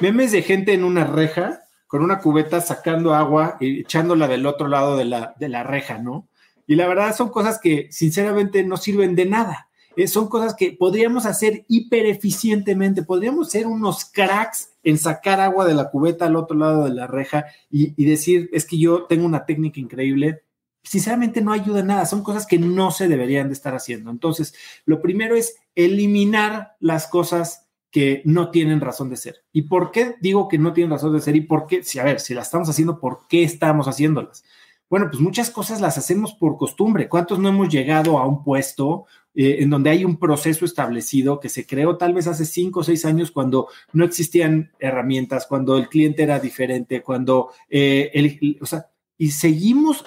memes 0.00 0.32
de 0.32 0.40
gente 0.40 0.72
en 0.72 0.84
una 0.84 1.04
reja 1.04 1.63
con 1.86 2.02
una 2.02 2.18
cubeta 2.18 2.60
sacando 2.60 3.14
agua 3.14 3.56
y 3.60 3.80
echándola 3.80 4.28
del 4.28 4.46
otro 4.46 4.68
lado 4.68 4.96
de 4.96 5.04
la, 5.04 5.34
de 5.38 5.48
la 5.48 5.62
reja, 5.62 5.98
¿no? 5.98 6.28
Y 6.66 6.76
la 6.76 6.88
verdad 6.88 7.14
son 7.14 7.28
cosas 7.28 7.58
que 7.58 7.88
sinceramente 7.90 8.64
no 8.64 8.76
sirven 8.76 9.14
de 9.14 9.26
nada. 9.26 9.68
Eh, 9.96 10.08
son 10.08 10.28
cosas 10.28 10.54
que 10.54 10.72
podríamos 10.72 11.24
hacer 11.26 11.64
hiper 11.68 12.06
eficientemente, 12.06 13.02
podríamos 13.02 13.50
ser 13.50 13.66
unos 13.66 14.04
cracks 14.06 14.72
en 14.82 14.98
sacar 14.98 15.40
agua 15.40 15.66
de 15.66 15.74
la 15.74 15.90
cubeta 15.90 16.26
al 16.26 16.36
otro 16.36 16.56
lado 16.56 16.84
de 16.84 16.94
la 16.94 17.06
reja 17.06 17.46
y, 17.70 18.04
decir, 18.04 18.50
es 18.52 18.66
que 18.66 18.78
yo 18.78 19.04
tengo 19.04 19.24
una 19.24 19.46
técnica 19.46 19.80
increíble. 19.80 20.42
Sinceramente 20.82 21.40
no 21.40 21.52
ayuda 21.52 21.82
nada, 21.82 22.06
son 22.06 22.22
cosas 22.22 22.46
que 22.46 22.58
no 22.58 22.90
se 22.90 23.08
deberían 23.08 23.48
de 23.48 23.54
estar 23.54 23.74
haciendo. 23.74 24.10
Entonces, 24.10 24.54
lo 24.84 25.00
primero 25.00 25.36
es 25.36 25.56
eliminar 25.74 26.76
las 26.80 27.06
cosas 27.06 27.63
que 27.94 28.22
no 28.24 28.50
tienen 28.50 28.80
razón 28.80 29.08
de 29.08 29.16
ser. 29.16 29.44
¿Y 29.52 29.62
por 29.62 29.92
qué 29.92 30.16
digo 30.20 30.48
que 30.48 30.58
no 30.58 30.72
tienen 30.72 30.90
razón 30.90 31.12
de 31.12 31.20
ser? 31.20 31.36
¿Y 31.36 31.42
por 31.42 31.68
qué? 31.68 31.84
Si, 31.84 32.00
a 32.00 32.02
ver, 32.02 32.18
si 32.18 32.34
las 32.34 32.46
estamos 32.46 32.68
haciendo, 32.68 32.98
¿por 32.98 33.28
qué 33.28 33.44
estamos 33.44 33.86
haciéndolas? 33.86 34.42
Bueno, 34.90 35.06
pues 35.08 35.20
muchas 35.20 35.48
cosas 35.48 35.80
las 35.80 35.96
hacemos 35.96 36.34
por 36.34 36.56
costumbre. 36.56 37.08
¿Cuántos 37.08 37.38
no 37.38 37.50
hemos 37.50 37.68
llegado 37.68 38.18
a 38.18 38.26
un 38.26 38.42
puesto 38.42 39.04
eh, 39.32 39.58
en 39.60 39.70
donde 39.70 39.90
hay 39.90 40.04
un 40.04 40.18
proceso 40.18 40.64
establecido 40.64 41.38
que 41.38 41.48
se 41.48 41.66
creó 41.68 41.96
tal 41.96 42.14
vez 42.14 42.26
hace 42.26 42.46
cinco 42.46 42.80
o 42.80 42.82
seis 42.82 43.04
años 43.04 43.30
cuando 43.30 43.68
no 43.92 44.04
existían 44.04 44.72
herramientas, 44.80 45.46
cuando 45.46 45.76
el 45.78 45.88
cliente 45.88 46.24
era 46.24 46.40
diferente, 46.40 47.00
cuando 47.00 47.52
eh, 47.70 48.10
el, 48.12 48.58
o 48.60 48.66
sea, 48.66 48.88
y 49.16 49.30
seguimos 49.30 50.04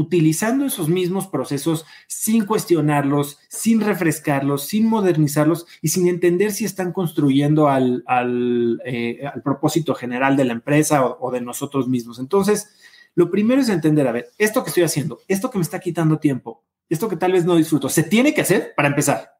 utilizando 0.00 0.64
esos 0.64 0.88
mismos 0.88 1.26
procesos 1.26 1.84
sin 2.06 2.46
cuestionarlos, 2.46 3.38
sin 3.48 3.82
refrescarlos, 3.82 4.64
sin 4.64 4.86
modernizarlos 4.86 5.66
y 5.82 5.88
sin 5.88 6.08
entender 6.08 6.52
si 6.52 6.64
están 6.64 6.92
construyendo 6.92 7.68
al, 7.68 8.02
al, 8.06 8.80
eh, 8.86 9.20
propósito 9.44 9.94
general 9.94 10.38
de 10.38 10.44
la 10.44 10.54
empresa 10.54 11.04
o, 11.04 11.30
de 11.30 11.42
nosotros 11.42 11.86
mismos. 11.86 12.18
Entonces, 12.18 12.74
lo 13.14 13.30
primero 13.30 13.60
es 13.60 13.68
entender, 13.68 14.08
a 14.08 14.12
ver, 14.12 14.30
esto 14.38 14.64
que 14.64 14.70
estoy 14.70 14.84
haciendo, 14.84 15.20
esto 15.28 15.50
que 15.50 15.58
me 15.58 15.62
está 15.62 15.80
quitando 15.80 16.18
tiempo, 16.18 16.64
esto 16.88 17.06
que 17.06 17.16
tal 17.16 17.32
vez 17.32 17.44
no 17.44 17.56
disfruto, 17.56 17.90
se 17.90 18.02
tiene 18.02 18.32
que 18.32 18.40
hacer 18.40 18.72
para 18.74 18.88
empezar. 18.88 19.32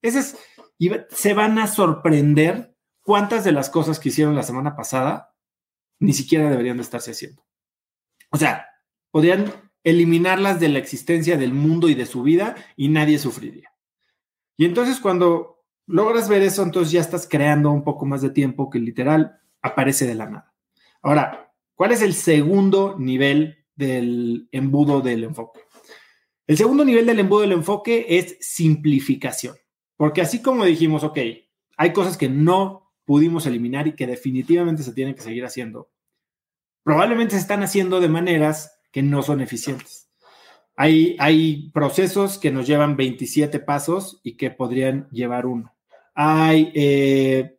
Ese 0.00 0.20
es, 0.20 0.36
y 0.78 0.90
se 1.10 1.34
van 1.34 1.58
a 1.58 1.66
sorprender 1.66 2.74
cuántas 3.02 3.44
de 3.44 3.52
las 3.52 3.68
cosas 3.68 3.98
que 3.98 4.08
hicieron 4.08 4.34
la 4.34 4.42
semana 4.42 4.74
pasada 4.74 5.34
ni 6.00 6.14
siquiera 6.14 6.48
deberían 6.48 6.78
de 6.78 6.84
estarse 6.84 7.10
haciendo. 7.10 7.44
O 8.30 8.38
sea, 8.38 8.66
podrían 9.10 9.67
eliminarlas 9.88 10.60
de 10.60 10.68
la 10.68 10.78
existencia 10.78 11.36
del 11.36 11.54
mundo 11.54 11.88
y 11.88 11.94
de 11.94 12.06
su 12.06 12.22
vida 12.22 12.56
y 12.76 12.88
nadie 12.88 13.18
sufriría. 13.18 13.72
Y 14.56 14.64
entonces 14.64 15.00
cuando 15.00 15.64
logras 15.86 16.28
ver 16.28 16.42
eso, 16.42 16.62
entonces 16.62 16.92
ya 16.92 17.00
estás 17.00 17.26
creando 17.28 17.70
un 17.70 17.84
poco 17.84 18.04
más 18.04 18.20
de 18.20 18.30
tiempo 18.30 18.68
que 18.68 18.78
literal 18.78 19.40
aparece 19.62 20.06
de 20.06 20.14
la 20.14 20.26
nada. 20.26 20.54
Ahora, 21.00 21.52
¿cuál 21.74 21.92
es 21.92 22.02
el 22.02 22.12
segundo 22.12 22.96
nivel 22.98 23.64
del 23.76 24.48
embudo 24.52 25.00
del 25.00 25.24
enfoque? 25.24 25.60
El 26.46 26.56
segundo 26.56 26.84
nivel 26.84 27.06
del 27.06 27.20
embudo 27.20 27.42
del 27.42 27.52
enfoque 27.52 28.06
es 28.08 28.36
simplificación. 28.40 29.56
Porque 29.96 30.20
así 30.20 30.42
como 30.42 30.64
dijimos, 30.64 31.02
ok, 31.02 31.18
hay 31.76 31.92
cosas 31.92 32.16
que 32.16 32.28
no 32.28 32.92
pudimos 33.04 33.46
eliminar 33.46 33.86
y 33.86 33.94
que 33.94 34.06
definitivamente 34.06 34.82
se 34.82 34.92
tienen 34.92 35.14
que 35.14 35.22
seguir 35.22 35.44
haciendo. 35.44 35.90
Probablemente 36.82 37.34
se 37.34 37.40
están 37.40 37.62
haciendo 37.62 38.00
de 38.00 38.08
maneras 38.08 38.77
que 38.90 39.02
no 39.02 39.22
son 39.22 39.40
eficientes. 39.40 40.08
Hay, 40.76 41.16
hay 41.18 41.70
procesos 41.70 42.38
que 42.38 42.50
nos 42.50 42.66
llevan 42.66 42.96
27 42.96 43.58
pasos 43.60 44.20
y 44.22 44.36
que 44.36 44.50
podrían 44.50 45.08
llevar 45.10 45.46
uno. 45.46 45.74
Hay 46.14 46.70
eh, 46.74 47.57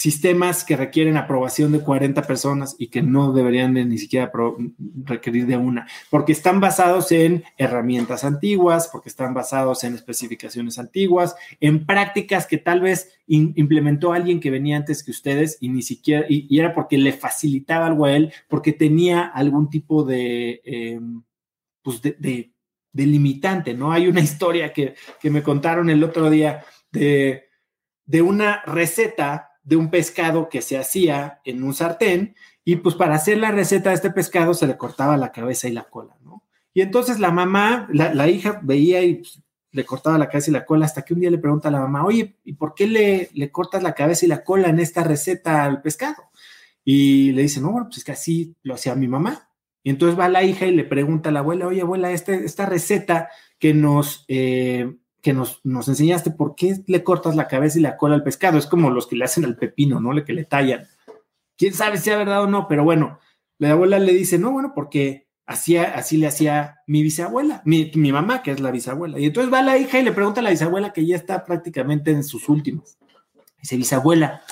sistemas 0.00 0.64
que 0.64 0.78
requieren 0.78 1.18
aprobación 1.18 1.72
de 1.72 1.80
40 1.80 2.22
personas 2.22 2.74
y 2.78 2.86
que 2.86 3.02
no 3.02 3.34
deberían 3.34 3.74
ni 3.74 3.98
siquiera 3.98 4.32
requerir 5.04 5.46
de 5.46 5.58
una, 5.58 5.86
porque 6.08 6.32
están 6.32 6.58
basados 6.58 7.12
en 7.12 7.44
herramientas 7.58 8.24
antiguas, 8.24 8.88
porque 8.90 9.10
están 9.10 9.34
basados 9.34 9.84
en 9.84 9.94
especificaciones 9.94 10.78
antiguas, 10.78 11.36
en 11.60 11.84
prácticas 11.84 12.46
que 12.46 12.56
tal 12.56 12.80
vez 12.80 13.20
implementó 13.26 14.14
alguien 14.14 14.40
que 14.40 14.50
venía 14.50 14.78
antes 14.78 15.02
que 15.02 15.10
ustedes 15.10 15.58
y 15.60 15.68
ni 15.68 15.82
siquiera, 15.82 16.24
y, 16.30 16.58
era 16.58 16.72
porque 16.72 16.96
le 16.96 17.12
facilitaba 17.12 17.84
algo 17.84 18.06
a 18.06 18.16
él, 18.16 18.32
porque 18.48 18.72
tenía 18.72 19.24
algún 19.24 19.68
tipo 19.68 20.02
de, 20.02 20.62
em, 20.64 21.22
pues 21.82 22.00
de, 22.00 22.50
limitante, 22.94 23.74
¿no? 23.74 23.92
Hay 23.92 24.08
una 24.08 24.20
historia 24.20 24.72
que, 24.72 24.94
que 25.20 25.28
me 25.28 25.42
contaron 25.42 25.90
el 25.90 26.02
otro 26.02 26.30
día 26.30 26.64
de, 26.90 27.44
de 28.06 28.22
una 28.22 28.62
receta 28.64 29.49
de 29.70 29.76
un 29.76 29.88
pescado 29.88 30.48
que 30.48 30.62
se 30.62 30.76
hacía 30.76 31.40
en 31.44 31.62
un 31.62 31.74
sartén 31.74 32.34
y 32.64 32.74
pues 32.74 32.96
para 32.96 33.14
hacer 33.14 33.38
la 33.38 33.52
receta 33.52 33.90
de 33.90 33.94
este 33.94 34.10
pescado 34.10 34.52
se 34.52 34.66
le 34.66 34.76
cortaba 34.76 35.16
la 35.16 35.30
cabeza 35.30 35.68
y 35.68 35.72
la 35.72 35.84
cola, 35.84 36.16
¿no? 36.24 36.42
Y 36.74 36.80
entonces 36.80 37.20
la 37.20 37.30
mamá, 37.30 37.88
la, 37.92 38.28
hija 38.28 38.58
veía 38.64 39.00
y 39.04 39.14
pues, 39.14 39.40
le 39.70 39.84
cortaba 39.84 40.18
la 40.18 40.28
cabeza 40.28 40.50
y 40.50 40.54
la 40.54 40.64
cola 40.64 40.86
hasta 40.86 41.02
que 41.02 41.14
un 41.14 41.20
día 41.20 41.30
le 41.30 41.38
pregunta 41.38 41.68
a 41.68 41.70
la 41.70 41.78
mamá, 41.78 42.04
oye, 42.04 42.36
¿y 42.44 42.54
por 42.54 42.74
qué 42.74 42.88
le, 42.88 43.30
le 43.32 43.52
cortas 43.52 43.84
la 43.84 43.94
cabeza 43.94 44.24
y 44.26 44.28
la 44.28 44.42
cola 44.42 44.70
en 44.70 44.80
esta 44.80 45.04
receta 45.04 45.64
al 45.64 45.82
pescado? 45.82 46.30
Y 46.84 47.30
le 47.30 47.42
dice, 47.42 47.60
no, 47.60 47.70
bueno, 47.70 47.86
pues 47.86 47.98
es 47.98 48.04
que 48.04 48.12
así 48.12 48.56
lo 48.64 48.74
hacía 48.74 48.96
mi 48.96 49.06
mamá. 49.06 49.50
Y 49.84 49.90
entonces 49.90 50.18
va 50.18 50.28
la 50.28 50.42
hija 50.42 50.66
y 50.66 50.74
le 50.74 50.82
pregunta 50.82 51.28
a 51.28 51.32
la 51.32 51.40
abuela, 51.40 51.68
oye, 51.68 51.82
abuela, 51.82 52.10
este, 52.10 52.44
esta 52.44 52.66
receta 52.66 53.28
que 53.60 53.72
nos, 53.72 54.24
eh, 54.26 54.96
que 55.22 55.32
nos, 55.32 55.60
nos, 55.64 55.88
enseñaste, 55.88 56.30
¿por 56.30 56.54
qué 56.54 56.82
le 56.86 57.04
cortas 57.04 57.36
la 57.36 57.48
cabeza 57.48 57.78
y 57.78 57.82
la 57.82 57.96
cola 57.96 58.14
al 58.14 58.22
pescado? 58.22 58.58
Es 58.58 58.66
como 58.66 58.90
los 58.90 59.06
que 59.06 59.16
le 59.16 59.24
hacen 59.24 59.44
al 59.44 59.56
pepino, 59.56 60.00
¿no? 60.00 60.12
Le 60.12 60.24
que 60.24 60.32
le 60.32 60.44
tallan. 60.44 60.86
Quién 61.56 61.74
sabe 61.74 61.98
si 61.98 62.10
es 62.10 62.16
verdad 62.16 62.42
o 62.42 62.46
no, 62.46 62.66
pero 62.68 62.84
bueno, 62.84 63.18
la 63.58 63.72
abuela 63.72 63.98
le 63.98 64.12
dice, 64.12 64.38
no, 64.38 64.50
bueno, 64.50 64.72
porque 64.74 65.28
hacía, 65.46 65.94
así 65.94 66.16
le 66.16 66.26
hacía 66.26 66.78
mi 66.86 67.02
bisabuela, 67.02 67.60
mi, 67.64 67.90
mi, 67.94 68.12
mamá, 68.12 68.42
que 68.42 68.52
es 68.52 68.60
la 68.60 68.70
bisabuela. 68.70 69.18
Y 69.18 69.26
entonces 69.26 69.52
va 69.52 69.60
la 69.60 69.76
hija 69.76 69.98
y 69.98 70.04
le 70.04 70.12
pregunta 70.12 70.40
a 70.40 70.44
la 70.44 70.50
bisabuela, 70.50 70.92
que 70.92 71.04
ya 71.04 71.16
está 71.16 71.44
prácticamente 71.44 72.10
en 72.12 72.24
sus 72.24 72.48
últimos. 72.48 72.96
Dice, 73.60 73.76
bisabuela, 73.76 74.42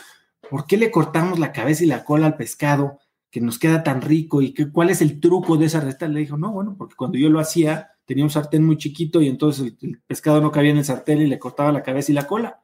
¿por 0.50 0.66
qué 0.66 0.76
le 0.76 0.90
cortamos 0.90 1.38
la 1.38 1.52
cabeza 1.52 1.84
y 1.84 1.86
la 1.86 2.04
cola 2.04 2.26
al 2.26 2.36
pescado 2.36 2.98
que 3.30 3.40
nos 3.40 3.58
queda 3.58 3.82
tan 3.82 4.02
rico? 4.02 4.42
¿Y 4.42 4.52
que, 4.52 4.70
cuál 4.70 4.90
es 4.90 5.00
el 5.00 5.20
truco 5.20 5.56
de 5.56 5.66
esa 5.66 5.80
receta? 5.80 6.08
Le 6.08 6.20
dijo, 6.20 6.36
no, 6.36 6.52
bueno, 6.52 6.74
porque 6.76 6.96
cuando 6.96 7.16
yo 7.16 7.30
lo 7.30 7.40
hacía, 7.40 7.92
tenía 8.08 8.24
un 8.24 8.30
sartén 8.30 8.64
muy 8.64 8.78
chiquito 8.78 9.20
y 9.20 9.28
entonces 9.28 9.74
el, 9.82 10.00
pescado 10.06 10.40
no 10.40 10.50
cabía 10.50 10.70
en 10.70 10.78
el 10.78 10.84
sartén 10.86 11.20
y 11.20 11.26
le 11.26 11.38
cortaba 11.38 11.72
la 11.72 11.82
cabeza 11.82 12.10
y 12.10 12.14
la 12.14 12.26
cola. 12.26 12.62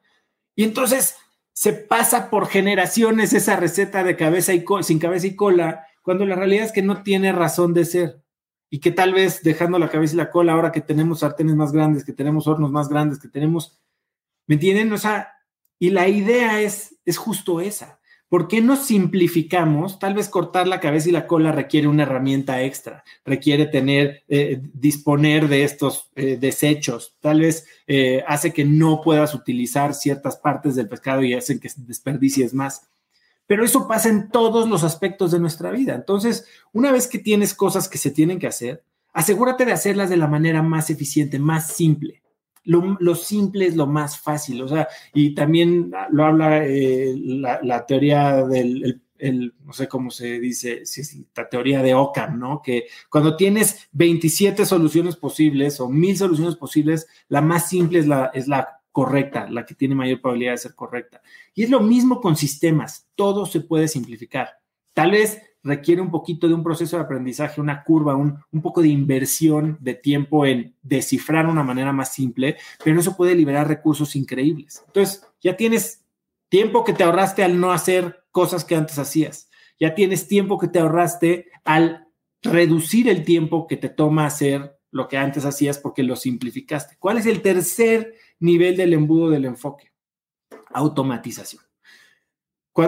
Y 0.55 0.63
entonces 0.63 1.17
se 1.53 1.71
pasa 1.71 2.31
por 2.31 2.47
generaciones 2.47 3.31
esa 3.31 3.55
receta 3.55 4.03
de 4.03 4.15
cabeza 4.15 4.55
y 4.55 4.65
sin 4.81 4.97
cabeza 4.97 5.27
y 5.27 5.35
cola, 5.35 5.85
cuando 6.01 6.25
la 6.25 6.35
realidad 6.35 6.65
es 6.65 6.71
que 6.71 6.81
no 6.81 7.03
tiene 7.03 7.31
razón 7.31 7.75
de 7.75 7.85
ser. 7.85 8.23
Y 8.71 8.79
que 8.79 8.89
tal 8.89 9.13
vez 9.13 9.43
dejando 9.43 9.77
la 9.77 9.89
cabeza 9.89 10.15
y 10.15 10.17
la 10.17 10.31
cola, 10.31 10.53
ahora 10.53 10.71
que 10.71 10.81
tenemos 10.81 11.19
sartenes 11.19 11.55
más 11.55 11.71
grandes, 11.71 12.03
que 12.03 12.11
tenemos 12.11 12.47
hornos 12.47 12.71
más 12.71 12.89
grandes, 12.89 13.19
que 13.19 13.27
tenemos, 13.27 13.79
¿me 14.47 14.55
entienden? 14.55 14.91
O 14.93 14.97
sea, 14.97 15.31
y 15.77 15.91
la 15.91 16.07
idea 16.07 16.59
es, 16.59 16.97
es 17.05 17.17
justo 17.17 17.61
esa. 17.61 17.99
¿Por 18.27 18.47
qué 18.47 18.59
no 18.59 18.75
simplificamos? 18.75 19.99
Tal 19.99 20.15
vez 20.15 20.29
cortar 20.29 20.67
la 20.67 20.79
cabeza 20.79 21.09
y 21.09 21.11
la 21.11 21.27
cola 21.27 21.51
requiere 21.51 21.87
una 21.87 22.03
herramienta 22.03 22.63
extra, 22.63 23.03
requiere 23.23 23.67
tener, 23.67 24.23
eh, 24.27 24.61
disponer 24.73 25.47
de 25.47 25.63
estos 25.63 26.09
eh, 26.15 26.37
desechos, 26.39 27.15
tal 27.21 27.41
vez 27.41 27.67
eh, 27.85 28.23
hace 28.27 28.51
que 28.51 28.65
no 28.65 29.01
puedas 29.01 29.35
utilizar 29.35 29.93
ciertas 29.93 30.37
partes 30.37 30.75
del 30.75 30.89
pescado 30.89 31.23
y 31.23 31.35
hacen 31.35 31.59
que 31.59 31.69
desperdicies 31.77 32.53
más. 32.53 32.87
Pero 33.45 33.63
eso 33.63 33.87
pasa 33.87 34.09
en 34.09 34.29
todos 34.29 34.67
los 34.67 34.83
aspectos 34.83 35.31
de 35.31 35.39
nuestra 35.39 35.69
vida. 35.69 35.93
Entonces, 35.93 36.47
una 36.73 36.91
vez 36.91 37.07
que 37.07 37.19
tienes 37.19 37.53
cosas 37.53 37.87
que 37.87 37.99
se 37.99 38.09
tienen 38.09 38.39
que 38.39 38.47
hacer, 38.47 38.83
asegúrate 39.13 39.65
de 39.65 39.73
hacerlas 39.73 40.09
de 40.09 40.17
la 40.17 40.27
manera 40.27 40.63
más 40.63 40.89
eficiente, 40.89 41.37
más 41.37 41.67
simple 41.73 42.23
lo, 42.65 43.15
simple 43.15 43.65
es 43.65 43.75
lo 43.75 43.87
más 43.87 44.19
fácil, 44.19 44.61
o 44.61 44.67
sea, 44.67 44.87
y 45.13 45.33
también 45.33 45.91
lo 46.11 46.25
habla 46.25 46.65
eh, 46.65 47.13
la, 47.15 47.85
teoría 47.85 48.43
del, 48.45 49.01
no 49.63 49.73
sé 49.73 49.87
cómo 49.87 50.11
se 50.11 50.39
dice, 50.39 50.85
si 50.85 51.01
es 51.01 51.17
la 51.35 51.47
teoría 51.47 51.81
de 51.81 51.93
Ockham, 51.93 52.39
¿no? 52.39 52.61
Que 52.61 52.85
cuando 53.09 53.35
tienes 53.35 53.87
27 53.93 54.65
soluciones 54.65 55.15
posibles 55.15 55.79
o 55.79 55.89
mil 55.89 56.17
soluciones 56.17 56.55
posibles, 56.55 57.07
la 57.29 57.41
más 57.41 57.69
simple 57.69 57.99
es 57.99 58.07
la, 58.07 58.31
es 58.33 58.47
la 58.47 58.81
correcta, 58.91 59.49
la 59.49 59.65
que 59.65 59.75
tiene 59.75 59.95
mayor 59.95 60.21
probabilidad 60.21 60.53
de 60.53 60.57
ser 60.57 60.75
correcta. 60.75 61.21
Y 61.53 61.63
es 61.63 61.69
lo 61.69 61.81
mismo 61.81 62.21
con 62.21 62.35
sistemas, 62.35 63.07
todo 63.15 63.45
se 63.45 63.61
puede 63.61 63.87
simplificar. 63.87 64.49
Tal 64.93 65.11
vez 65.11 65.41
requiere 65.65 65.99
un 65.99 66.11
poquito 66.11 66.47
de 66.47 66.53
un 66.53 66.63
proceso 66.63 66.95
de 66.95 67.03
aprendizaje, 67.03 67.59
una 67.59 67.83
curva, 67.83 68.15
un, 68.15 68.39
poco 68.61 68.81
de 68.81 68.87
inversión 68.87 69.77
de 69.81 69.95
tiempo 69.95 70.45
en 70.45 70.75
descifrar 70.83 71.47
una 71.47 71.63
manera 71.63 71.91
más 71.91 72.13
simple, 72.13 72.55
pero 72.83 72.99
eso 72.99 73.17
puede 73.17 73.35
liberar 73.35 73.67
recursos 73.67 74.15
increíbles. 74.15 74.83
Entonces, 74.85 75.25
ya 75.41 75.57
tienes 75.57 76.05
tiempo 76.49 76.83
que 76.83 76.93
te 76.93 77.03
ahorraste 77.03 77.43
al 77.43 77.59
no 77.59 77.71
hacer 77.71 78.23
cosas 78.31 78.63
que 78.63 78.75
antes 78.75 78.99
hacías. 78.99 79.49
Ya 79.79 79.95
tienes 79.95 80.27
tiempo 80.27 80.59
que 80.59 80.67
te 80.67 80.79
ahorraste 80.79 81.47
al 81.63 82.07
reducir 82.43 83.09
el 83.09 83.25
tiempo 83.25 83.65
que 83.65 83.75
te 83.75 83.89
toma 83.89 84.27
hacer 84.27 84.79
lo 84.91 85.07
que 85.07 85.17
antes 85.17 85.45
hacías 85.45 85.79
porque 85.79 86.03
lo 86.03 86.15
simplificaste. 86.15 86.95
¿Cuál 86.99 87.17
es 87.17 87.25
el 87.25 87.41
tercer 87.41 88.13
nivel 88.39 88.77
del 88.77 88.93
embudo 88.93 89.31
del 89.31 89.45
enfoque? 89.45 89.91
Automatización. 90.71 91.63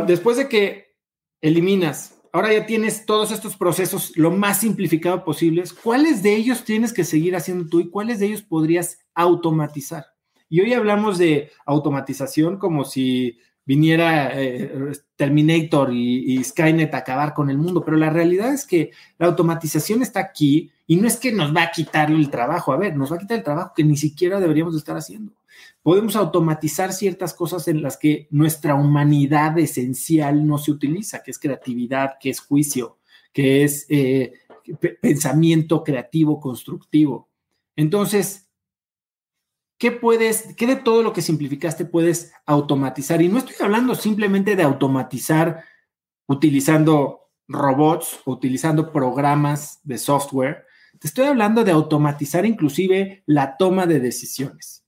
después 0.05 0.37
de 0.37 0.47
que 0.47 0.95
eliminas 1.41 2.16
ahora 2.37 2.53
ya 2.53 2.67
tienes 2.67 3.07
todos 3.07 3.31
estos 3.31 3.57
procesos 3.57 4.15
lo 4.15 4.29
más 4.29 4.59
simplificado 4.59 5.23
posibles. 5.23 5.73
¿Cuáles 5.73 6.21
de 6.21 6.35
ellos 6.35 6.63
tienes 6.63 6.93
que 6.93 7.03
seguir 7.03 7.35
haciendo 7.35 7.67
tú 7.67 7.79
y 7.79 7.89
cuáles 7.89 8.19
de 8.19 8.27
ellos 8.27 8.43
podrías 8.43 8.99
automatizar? 9.15 10.05
Y 10.47 10.61
hoy 10.61 10.73
hablamos 10.73 11.17
de 11.17 11.51
automatización 11.65 12.59
como 12.59 12.85
si 12.85 13.39
viniera 13.67 14.31
eh, 14.33 14.93
Terminator 15.17 15.93
y, 15.93 16.41
Skynet 16.41 16.93
a 16.93 16.99
acabar 16.99 17.33
con 17.33 17.49
el 17.49 17.57
mundo, 17.57 17.83
pero 17.83 17.97
la 17.97 18.09
realidad 18.09 18.53
es 18.53 18.65
que 18.65 18.91
la 19.19 19.27
automatización 19.27 20.01
está 20.01 20.21
aquí 20.21 20.71
y 20.87 20.95
no 20.95 21.05
es 21.05 21.17
que 21.17 21.33
nos 21.33 21.53
va 21.53 21.63
a 21.63 21.71
quitar 21.71 22.09
el 22.09 22.29
trabajo, 22.29 22.71
a 22.71 22.77
ver, 22.77 22.95
nos 22.95 23.11
va 23.11 23.17
a 23.17 23.19
quitar 23.19 23.37
el 23.37 23.43
trabajo 23.43 23.73
que 23.75 23.83
ni 23.83 23.97
siquiera 23.97 24.39
deberíamos 24.39 24.73
estar 24.75 24.95
haciendo. 24.95 25.33
Podemos 25.83 26.15
automatizar 26.15 26.93
ciertas 26.93 27.33
cosas 27.33 27.67
en 27.67 27.81
las 27.81 27.97
que 27.97 28.27
nuestra 28.31 28.73
humanidad 28.73 29.59
esencial 29.59 30.47
no 30.47 30.57
se 30.57 30.71
utiliza, 30.71 31.21
que 31.21 31.31
es 31.31 31.39
creatividad, 31.39 32.13
que 32.21 32.29
es 32.29 32.39
juicio, 32.39 32.99
que 33.33 33.65
es 33.65 33.85
eh, 33.89 34.33
pensamiento 35.01 35.83
creativo, 35.83 36.39
constructivo. 36.39 37.27
Entonces, 37.75 38.46
¿qué 39.77 39.91
puedes, 39.91 40.55
qué 40.55 40.67
de 40.67 40.75
todo 40.75 41.03
lo 41.03 41.13
que 41.13 41.21
simplificaste 41.21 41.85
puedes 41.85 42.31
automatizar? 42.45 43.21
Y 43.21 43.29
no 43.29 43.39
estoy 43.39 43.55
hablando 43.59 43.95
simplemente 43.95 44.55
de 44.55 44.63
automatizar 44.63 45.63
utilizando 46.27 47.29
robots, 47.47 48.19
utilizando 48.25 48.91
programas 48.91 49.79
de 49.83 49.97
software. 49.97 50.65
Te 50.99 51.07
estoy 51.07 51.25
hablando 51.25 51.63
de 51.63 51.71
automatizar 51.71 52.45
inclusive 52.45 53.23
la 53.25 53.55
toma 53.57 53.85
de 53.85 53.99
decisiones. 53.99 54.83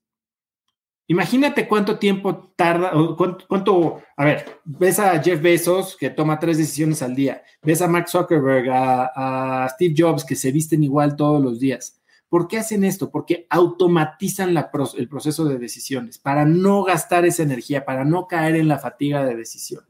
Imagínate 1.07 1.67
cuánto 1.67 1.97
tiempo 1.97 2.53
tarda, 2.55 2.93
o 2.93 3.15
cuánto, 3.15 4.03
a 4.15 4.25
ver, 4.25 4.61
ves 4.63 4.99
a 4.99 5.19
Jeff 5.23 5.41
Bezos 5.41 5.97
que 5.97 6.11
toma 6.11 6.37
tres 6.37 6.59
decisiones 6.59 7.01
al 7.01 7.15
día, 7.15 7.41
ves 7.63 7.81
a 7.81 7.87
Mark 7.87 8.07
Zuckerberg, 8.07 8.69
a, 8.71 9.67
Steve 9.73 9.95
Jobs 9.97 10.23
que 10.23 10.35
se 10.35 10.51
visten 10.51 10.83
igual 10.83 11.15
todos 11.15 11.41
los 11.41 11.59
días. 11.59 11.98
¿Por 12.29 12.47
qué 12.47 12.59
hacen 12.59 12.83
esto? 12.83 13.09
Porque 13.09 13.47
automatizan 13.49 14.55
el 14.97 15.09
proceso 15.09 15.45
de 15.45 15.57
decisiones 15.57 16.17
para 16.17 16.45
no 16.45 16.83
gastar 16.83 17.25
esa 17.25 17.43
energía, 17.43 17.85
para 17.85 18.05
no 18.05 18.27
caer 18.27 18.55
en 18.55 18.67
la 18.67 18.79
fatiga 18.79 19.25
de 19.25 19.35
decisión. 19.35 19.83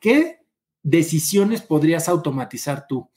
¿Qué 0.00 0.40
decisiones 0.82 1.62
podrías 1.62 2.08
automatizar 2.08 2.86
tú? 2.86 3.08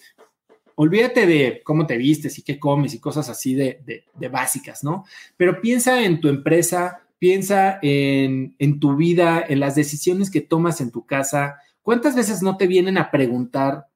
Olvídate 0.76 1.28
de 1.28 1.62
cómo 1.64 1.86
te 1.86 1.98
vistes 1.98 2.40
y 2.40 2.44
qué 2.44 2.58
comes 2.58 2.94
y 2.94 3.00
cosas 3.00 3.30
así 3.30 3.54
de, 3.54 4.06
de 4.14 4.28
básicas, 4.30 4.84
¿no? 4.84 5.06
Pero 5.38 5.62
piensa 5.62 6.04
en 6.04 6.22
tu 6.22 6.30
empresa, 6.30 7.02
Piensa 7.22 7.78
en, 7.84 8.80
tu 8.80 8.96
vida, 8.96 9.46
en 9.48 9.60
las 9.60 9.76
decisiones 9.76 10.32
que 10.32 10.42
tomas 10.42 10.82
en 10.82 10.90
tu 10.90 11.06
casa. 11.06 11.58
¿Cuántas 11.84 12.16
veces 12.16 12.42
no 12.42 12.58
te 12.58 12.66
vienen 12.66 12.98
a 12.98 13.12
preguntar 13.12 13.90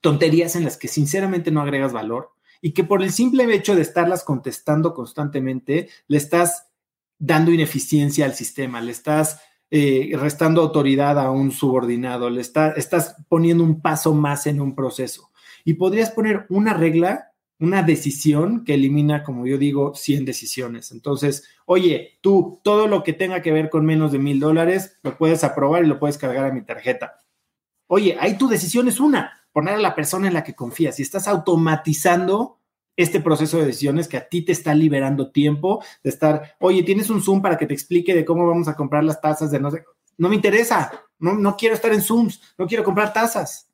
tonterías 0.00 0.56
en 0.56 0.64
las 0.64 0.76
que 0.76 0.88
sinceramente 0.88 1.52
no 1.52 1.60
agregas 1.60 1.92
valor 1.92 2.32
y 2.60 2.72
que 2.72 2.84
por 2.84 3.02
el 3.02 3.12
simple 3.12 3.52
hecho 3.54 3.74
de 3.74 3.82
estarlas 3.82 4.24
contestando 4.24 4.94
constantemente 4.94 5.88
le 6.06 6.16
estás 6.16 6.68
dando 7.18 7.52
ineficiencia 7.52 8.24
al 8.24 8.34
sistema, 8.34 8.80
le 8.80 8.92
estás 8.92 9.40
eh, 9.70 10.12
restando 10.14 10.62
autoridad 10.62 11.18
a 11.18 11.30
un 11.30 11.50
subordinado, 11.50 12.30
le 12.30 12.40
estás 12.40 13.16
poniendo 13.28 13.64
un 13.64 13.80
paso 13.80 14.14
más 14.14 14.46
en 14.46 14.60
un 14.60 14.74
proceso. 14.74 15.30
Y 15.64 15.74
podrías 15.74 16.10
poner 16.10 16.46
una 16.48 16.74
regla 16.74 17.28
una 17.60 17.82
decisión 17.82 18.64
que 18.64 18.74
elimina, 18.74 19.24
como 19.24 19.46
yo 19.46 19.58
digo, 19.58 19.94
100 19.94 20.24
decisiones. 20.24 20.92
Entonces, 20.92 21.44
oye, 21.66 22.18
tú, 22.20 22.60
todo 22.62 22.86
lo 22.86 23.02
que 23.02 23.12
tenga 23.12 23.42
que 23.42 23.52
ver 23.52 23.68
con 23.68 23.84
menos 23.84 24.12
de 24.12 24.18
mil 24.18 24.38
dólares, 24.38 24.98
lo 25.02 25.18
puedes 25.18 25.42
aprobar 25.42 25.84
y 25.84 25.88
lo 25.88 25.98
puedes 25.98 26.18
cargar 26.18 26.46
a 26.46 26.52
mi 26.52 26.62
tarjeta. 26.62 27.18
Oye, 27.88 28.16
ahí 28.20 28.38
tu 28.38 28.48
decisión 28.48 28.86
es 28.86 29.00
una, 29.00 29.37
poner 29.58 29.74
a 29.74 29.78
la 29.78 29.96
persona 29.96 30.28
en 30.28 30.34
la 30.34 30.44
que 30.44 30.54
confías 30.54 31.00
y 31.00 31.02
estás 31.02 31.26
automatizando 31.26 32.60
este 32.96 33.18
proceso 33.18 33.58
de 33.58 33.66
decisiones 33.66 34.06
que 34.06 34.16
a 34.16 34.28
ti 34.28 34.42
te 34.42 34.52
está 34.52 34.72
liberando 34.72 35.32
tiempo 35.32 35.82
de 36.04 36.10
estar, 36.10 36.54
oye, 36.60 36.84
tienes 36.84 37.10
un 37.10 37.20
Zoom 37.20 37.42
para 37.42 37.58
que 37.58 37.66
te 37.66 37.74
explique 37.74 38.14
de 38.14 38.24
cómo 38.24 38.46
vamos 38.46 38.68
a 38.68 38.76
comprar 38.76 39.02
las 39.02 39.20
tazas 39.20 39.50
de 39.50 39.58
no 39.58 39.72
sé, 39.72 39.82
no 40.16 40.28
me 40.28 40.36
interesa, 40.36 40.92
no, 41.18 41.34
no 41.34 41.56
quiero 41.56 41.74
estar 41.74 41.92
en 41.92 42.02
Zooms, 42.02 42.40
no 42.56 42.68
quiero 42.68 42.84
comprar 42.84 43.12
tazas 43.12 43.67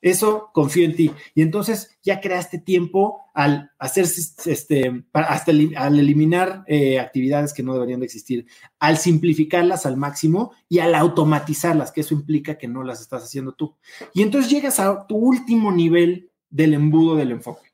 eso 0.00 0.50
confío 0.54 0.84
en 0.84 0.96
ti. 0.96 1.10
Y 1.34 1.42
entonces 1.42 1.98
ya 2.02 2.20
creaste 2.20 2.58
tiempo 2.58 3.20
al 3.34 3.70
hacer, 3.78 4.06
este, 4.46 5.04
hasta 5.12 5.52
al 5.52 5.98
eliminar 5.98 6.64
eh, 6.66 6.98
actividades 6.98 7.52
que 7.52 7.62
no 7.62 7.74
deberían 7.74 8.00
de 8.00 8.06
existir, 8.06 8.46
al 8.78 8.96
simplificarlas 8.98 9.86
al 9.86 9.96
máximo 9.96 10.52
y 10.68 10.78
al 10.78 10.94
automatizarlas, 10.94 11.92
que 11.92 12.00
eso 12.00 12.14
implica 12.14 12.56
que 12.56 12.68
no 12.68 12.82
las 12.82 13.00
estás 13.00 13.22
haciendo 13.24 13.52
tú. 13.52 13.76
Y 14.14 14.22
entonces 14.22 14.50
llegas 14.50 14.80
a 14.80 15.06
tu 15.06 15.16
último 15.16 15.70
nivel 15.70 16.30
del 16.48 16.74
embudo 16.74 17.16
del 17.16 17.32
enfoque. 17.32 17.70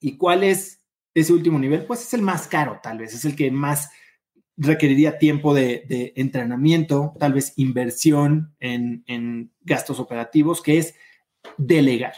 ¿Y 0.00 0.16
cuál 0.16 0.44
es 0.44 0.82
ese 1.14 1.32
último 1.32 1.58
nivel? 1.58 1.86
Pues 1.86 2.02
es 2.02 2.12
el 2.14 2.22
más 2.22 2.46
caro, 2.46 2.80
tal 2.82 2.98
vez, 2.98 3.14
es 3.14 3.24
el 3.24 3.34
que 3.34 3.50
más 3.50 3.90
requeriría 4.58 5.18
tiempo 5.18 5.54
de, 5.54 6.12
entrenamiento, 6.16 7.14
tal 7.18 7.34
vez 7.34 7.52
inversión 7.56 8.54
en, 8.58 9.04
en 9.06 9.52
gastos 9.62 10.00
operativos, 10.00 10.62
que 10.62 10.78
es 10.78 10.94
delegar. 11.56 12.14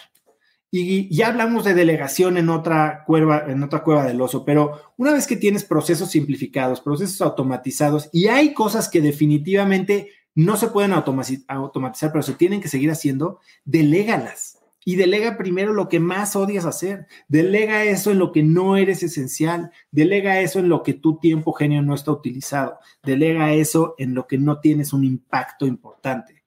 Y 0.70 1.14
ya 1.14 1.28
hablamos 1.28 1.64
de 1.64 1.72
delegación 1.72 2.36
en 2.36 2.50
otra 2.50 3.04
cueva, 3.06 3.44
en 3.48 3.62
otra 3.62 3.82
cueva 3.82 4.04
del 4.04 4.20
oso, 4.20 4.44
pero 4.44 4.92
una 4.98 5.12
vez 5.12 5.26
que 5.26 5.36
tienes 5.36 5.64
procesos 5.64 6.10
simplificados, 6.10 6.82
procesos 6.82 7.22
automatizados 7.22 8.10
y 8.12 8.26
hay 8.26 8.52
cosas 8.52 8.90
que 8.90 9.00
definitivamente 9.00 10.10
no 10.34 10.56
se 10.56 10.68
pueden 10.68 10.92
automatizar, 10.92 12.12
pero 12.12 12.22
se 12.22 12.34
tienen 12.34 12.60
que 12.60 12.68
seguir 12.68 12.90
haciendo, 12.90 13.40
delégalas. 13.64 14.58
Y 14.84 14.96
delega 14.96 15.36
primero 15.36 15.72
lo 15.72 15.88
que 15.88 16.00
más 16.00 16.36
odias 16.36 16.64
hacer. 16.64 17.08
Delega 17.28 17.84
eso 17.84 18.10
en 18.10 18.18
lo 18.18 18.32
que 18.32 18.42
no 18.42 18.76
eres 18.76 19.02
esencial. 19.02 19.70
Delega 19.90 20.40
eso 20.40 20.60
en 20.60 20.68
lo 20.70 20.82
que 20.82 20.94
tu 20.94 21.18
tiempo 21.18 21.52
genio 21.52 21.82
no 21.82 21.94
está 21.94 22.12
utilizado. 22.12 22.78
Delega 23.02 23.52
eso 23.52 23.94
en 23.98 24.14
lo 24.14 24.26
que 24.26 24.38
no 24.38 24.60
tienes 24.60 24.94
un 24.94 25.04
impacto 25.04 25.66
importante. 25.66 26.37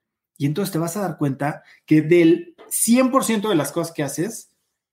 Y 0.41 0.47
entonces 0.47 0.71
te 0.71 0.80
vas 0.80 0.97
a 0.97 1.01
dar 1.01 1.19
cuenta 1.19 1.62
que 1.86 2.01
del 2.01 2.56
100% 2.67 3.47
de 3.47 3.54
las 3.54 3.71
cosas 3.71 3.93
que 3.93 4.01
haces, 4.01 4.49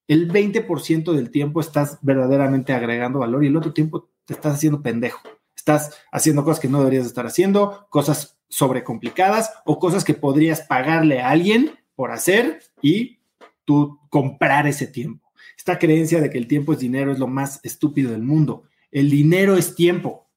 el 0.06 0.30
20% 0.30 1.14
del 1.14 1.30
tiempo 1.30 1.62
estás 1.62 1.96
verdaderamente 2.02 2.74
agregando 2.74 3.20
valor 3.20 3.42
y 3.42 3.46
el 3.46 3.56
otro 3.56 3.72
tiempo 3.72 4.10
te 4.26 4.34
estás 4.34 4.56
haciendo 4.56 4.82
pendejo. 4.82 5.22
Estás 5.56 5.96
haciendo 6.12 6.44
cosas 6.44 6.60
que 6.60 6.68
no 6.68 6.80
deberías 6.80 7.06
estar 7.06 7.24
haciendo, 7.24 7.86
cosas 7.88 8.36
sobrecomplicadas 8.50 9.54
o 9.64 9.78
cosas 9.78 10.04
que 10.04 10.12
podrías 10.12 10.60
pagarle 10.60 11.22
a 11.22 11.30
alguien 11.30 11.78
por 11.94 12.10
hacer 12.10 12.60
y 12.82 13.20
tú 13.64 14.00
comprar 14.10 14.66
ese 14.66 14.86
tiempo. 14.86 15.32
Esta 15.56 15.78
creencia 15.78 16.20
de 16.20 16.28
que 16.28 16.36
el 16.36 16.46
tiempo 16.46 16.74
es 16.74 16.78
dinero 16.78 17.10
es 17.10 17.18
lo 17.18 17.26
más 17.26 17.60
estúpido 17.62 18.10
del 18.10 18.22
mundo. 18.22 18.64
El 18.90 19.08
dinero 19.08 19.56
es 19.56 19.74
tiempo 19.74 20.28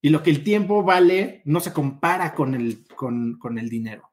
y 0.00 0.10
lo 0.10 0.22
que 0.22 0.30
el 0.30 0.44
tiempo 0.44 0.84
vale 0.84 1.42
no 1.46 1.58
se 1.58 1.72
compara 1.72 2.32
con 2.32 2.54
el, 2.54 2.86
con, 2.94 3.40
con 3.40 3.58
el 3.58 3.68
dinero. 3.68 4.12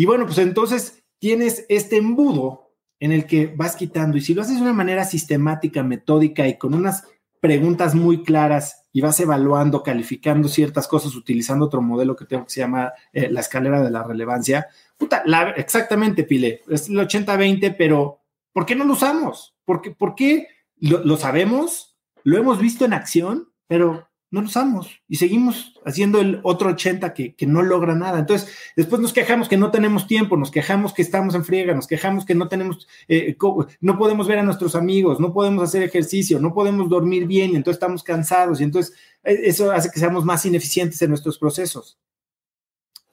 Y 0.00 0.06
bueno, 0.06 0.24
pues 0.24 0.38
entonces 0.38 1.04
tienes 1.18 1.66
este 1.68 1.98
embudo 1.98 2.72
en 3.00 3.12
el 3.12 3.26
que 3.26 3.48
vas 3.48 3.76
quitando 3.76 4.16
y 4.16 4.22
si 4.22 4.32
lo 4.32 4.40
haces 4.40 4.56
de 4.56 4.62
una 4.62 4.72
manera 4.72 5.04
sistemática, 5.04 5.82
metódica 5.82 6.48
y 6.48 6.56
con 6.56 6.72
unas 6.72 7.04
preguntas 7.38 7.94
muy 7.94 8.22
claras 8.22 8.88
y 8.94 9.02
vas 9.02 9.20
evaluando, 9.20 9.82
calificando 9.82 10.48
ciertas 10.48 10.88
cosas 10.88 11.14
utilizando 11.14 11.66
otro 11.66 11.82
modelo 11.82 12.16
que 12.16 12.24
tengo 12.24 12.46
que 12.46 12.50
se 12.50 12.60
llama 12.60 12.94
eh, 13.12 13.28
la 13.30 13.40
escalera 13.40 13.82
de 13.82 13.90
la 13.90 14.02
relevancia. 14.02 14.68
Puta, 14.96 15.22
exactamente, 15.54 16.24
Pile, 16.24 16.62
es 16.70 16.88
el 16.88 16.96
80-20, 16.96 17.74
pero 17.76 18.22
¿por 18.54 18.64
qué 18.64 18.74
no 18.74 18.86
lo 18.86 18.94
usamos? 18.94 19.54
¿Por 19.66 19.82
qué, 20.16 20.48
lo, 20.78 21.04
lo 21.04 21.18
sabemos? 21.18 21.98
Lo 22.22 22.38
hemos 22.38 22.58
visto 22.58 22.86
en 22.86 22.94
acción, 22.94 23.52
pero 23.66 24.09
no 24.30 24.40
lo 24.40 24.46
usamos 24.46 25.02
y 25.08 25.16
seguimos 25.16 25.74
haciendo 25.84 26.20
el 26.20 26.40
otro 26.44 26.70
80 26.70 27.12
que, 27.14 27.34
no 27.46 27.62
logra 27.62 27.94
nada. 27.94 28.20
Entonces, 28.20 28.48
después 28.76 29.02
nos 29.02 29.12
quejamos 29.12 29.48
que 29.48 29.56
no 29.56 29.70
tenemos 29.70 30.06
tiempo, 30.06 30.36
nos 30.36 30.50
quejamos 30.50 30.92
que 30.92 31.02
estamos 31.02 31.34
en 31.34 31.44
friega, 31.44 31.74
nos 31.74 31.88
quejamos 31.88 32.24
que 32.24 32.34
no 32.34 32.48
tenemos, 32.48 32.86
eh, 33.08 33.36
no 33.80 33.98
podemos 33.98 34.28
ver 34.28 34.38
a 34.38 34.42
nuestros 34.44 34.76
amigos, 34.76 35.18
no 35.18 35.32
podemos 35.32 35.64
hacer 35.64 35.82
ejercicio, 35.82 36.38
no 36.38 36.54
podemos 36.54 36.88
dormir 36.88 37.26
bien 37.26 37.52
y 37.52 37.56
entonces 37.56 37.76
estamos 37.76 38.04
cansados 38.04 38.60
y 38.60 38.64
entonces 38.64 38.94
eh, 39.24 39.40
eso 39.44 39.72
hace 39.72 39.90
que 39.90 39.98
seamos 39.98 40.24
más 40.24 40.46
ineficientes 40.46 41.02
en 41.02 41.10
nuestros 41.10 41.38
procesos. 41.38 41.98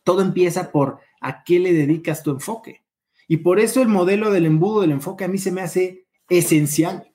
Todo 0.03 0.21
empieza 0.21 0.71
por 0.71 0.99
a 1.19 1.43
qué 1.43 1.59
le 1.59 1.73
dedicas 1.73 2.21
tu 2.21 2.31
enfoque. 2.31 2.83
Y 3.27 3.37
por 3.37 3.59
eso 3.59 3.81
el 3.81 3.89
modelo 3.89 4.31
del 4.31 4.45
embudo 4.45 4.81
del 4.81 4.91
enfoque 4.91 5.25
a 5.25 5.27
mí 5.27 5.37
se 5.37 5.51
me 5.51 5.61
hace 5.61 6.05
esencial. 6.29 7.11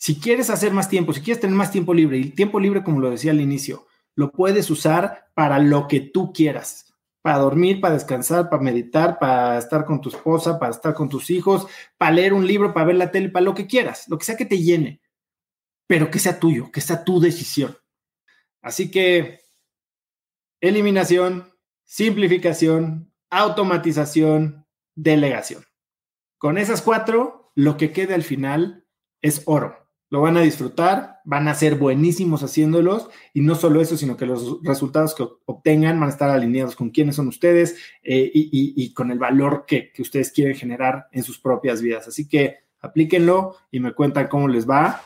Si 0.00 0.18
quieres 0.18 0.48
hacer 0.48 0.72
más 0.72 0.88
tiempo, 0.88 1.12
si 1.12 1.20
quieres 1.20 1.42
tener 1.42 1.54
más 1.54 1.70
tiempo 1.70 1.92
libre, 1.92 2.16
y 2.16 2.30
tiempo 2.30 2.58
libre, 2.58 2.82
como 2.82 3.00
lo 3.00 3.10
decía 3.10 3.32
al 3.32 3.40
inicio, 3.42 3.86
lo 4.14 4.32
puedes 4.32 4.70
usar 4.70 5.30
para 5.34 5.58
lo 5.58 5.88
que 5.88 6.00
tú 6.00 6.32
quieras, 6.32 6.94
para 7.20 7.36
dormir, 7.36 7.82
para 7.82 7.92
descansar, 7.92 8.48
para 8.48 8.62
meditar, 8.62 9.18
para 9.18 9.58
estar 9.58 9.84
con 9.84 10.00
tu 10.00 10.08
esposa, 10.08 10.58
para 10.58 10.70
estar 10.70 10.94
con 10.94 11.10
tus 11.10 11.28
hijos, 11.28 11.66
para 11.98 12.12
leer 12.12 12.32
un 12.32 12.46
libro, 12.46 12.72
para 12.72 12.86
ver 12.86 12.96
la 12.96 13.10
tele, 13.10 13.28
para 13.28 13.44
lo 13.44 13.54
que 13.54 13.66
quieras, 13.66 14.08
lo 14.08 14.16
que 14.16 14.24
sea 14.24 14.38
que 14.38 14.46
te 14.46 14.62
llene, 14.62 15.02
pero 15.86 16.10
que 16.10 16.18
sea 16.18 16.40
tuyo, 16.40 16.72
que 16.72 16.80
sea 16.80 17.04
tu 17.04 17.20
decisión. 17.20 17.76
Así 18.62 18.90
que 18.90 19.42
eliminación, 20.62 21.52
simplificación, 21.84 23.12
automatización, 23.28 24.66
delegación. 24.94 25.62
Con 26.38 26.56
esas 26.56 26.80
cuatro, 26.80 27.52
lo 27.54 27.76
que 27.76 27.92
quede 27.92 28.14
al 28.14 28.22
final 28.22 28.86
es 29.20 29.42
oro 29.44 29.79
lo 30.10 30.20
van 30.20 30.36
a 30.36 30.40
disfrutar, 30.40 31.20
van 31.24 31.46
a 31.46 31.54
ser 31.54 31.76
buenísimos 31.76 32.42
haciéndolos 32.42 33.08
y 33.32 33.40
no 33.40 33.54
solo 33.54 33.80
eso, 33.80 33.96
sino 33.96 34.16
que 34.16 34.26
los 34.26 34.58
resultados 34.62 35.14
que 35.14 35.24
obtengan 35.46 35.98
van 36.00 36.08
a 36.08 36.12
estar 36.12 36.30
alineados 36.30 36.74
con 36.74 36.90
quiénes 36.90 37.16
son 37.16 37.28
ustedes 37.28 37.76
eh, 38.02 38.28
y, 38.34 38.92
con 38.92 39.12
el 39.12 39.18
valor 39.18 39.64
que, 39.66 39.92
que 39.92 40.02
ustedes 40.02 40.32
quieren 40.32 40.56
generar 40.56 41.06
en 41.12 41.22
sus 41.22 41.38
propias 41.38 41.80
vidas. 41.80 42.08
Así 42.08 42.28
que 42.28 42.56
aplíquenlo 42.80 43.56
y 43.70 43.78
me 43.78 43.92
cuentan 43.92 44.26
cómo 44.26 44.48
les 44.48 44.68
va. 44.68 45.00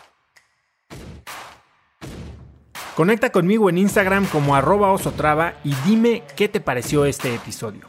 Conecta 2.97 3.31
conmigo 3.31 3.69
en 3.69 3.79
Instagram 3.79 4.25
como 4.27 4.55
arroba 4.55 4.93
osotrava 4.93 5.55
y 5.65 5.75
dime 5.87 6.23
qué 6.35 6.49
te 6.49 6.61
pareció 6.61 7.05
este 7.05 7.35
episodio. 7.35 7.89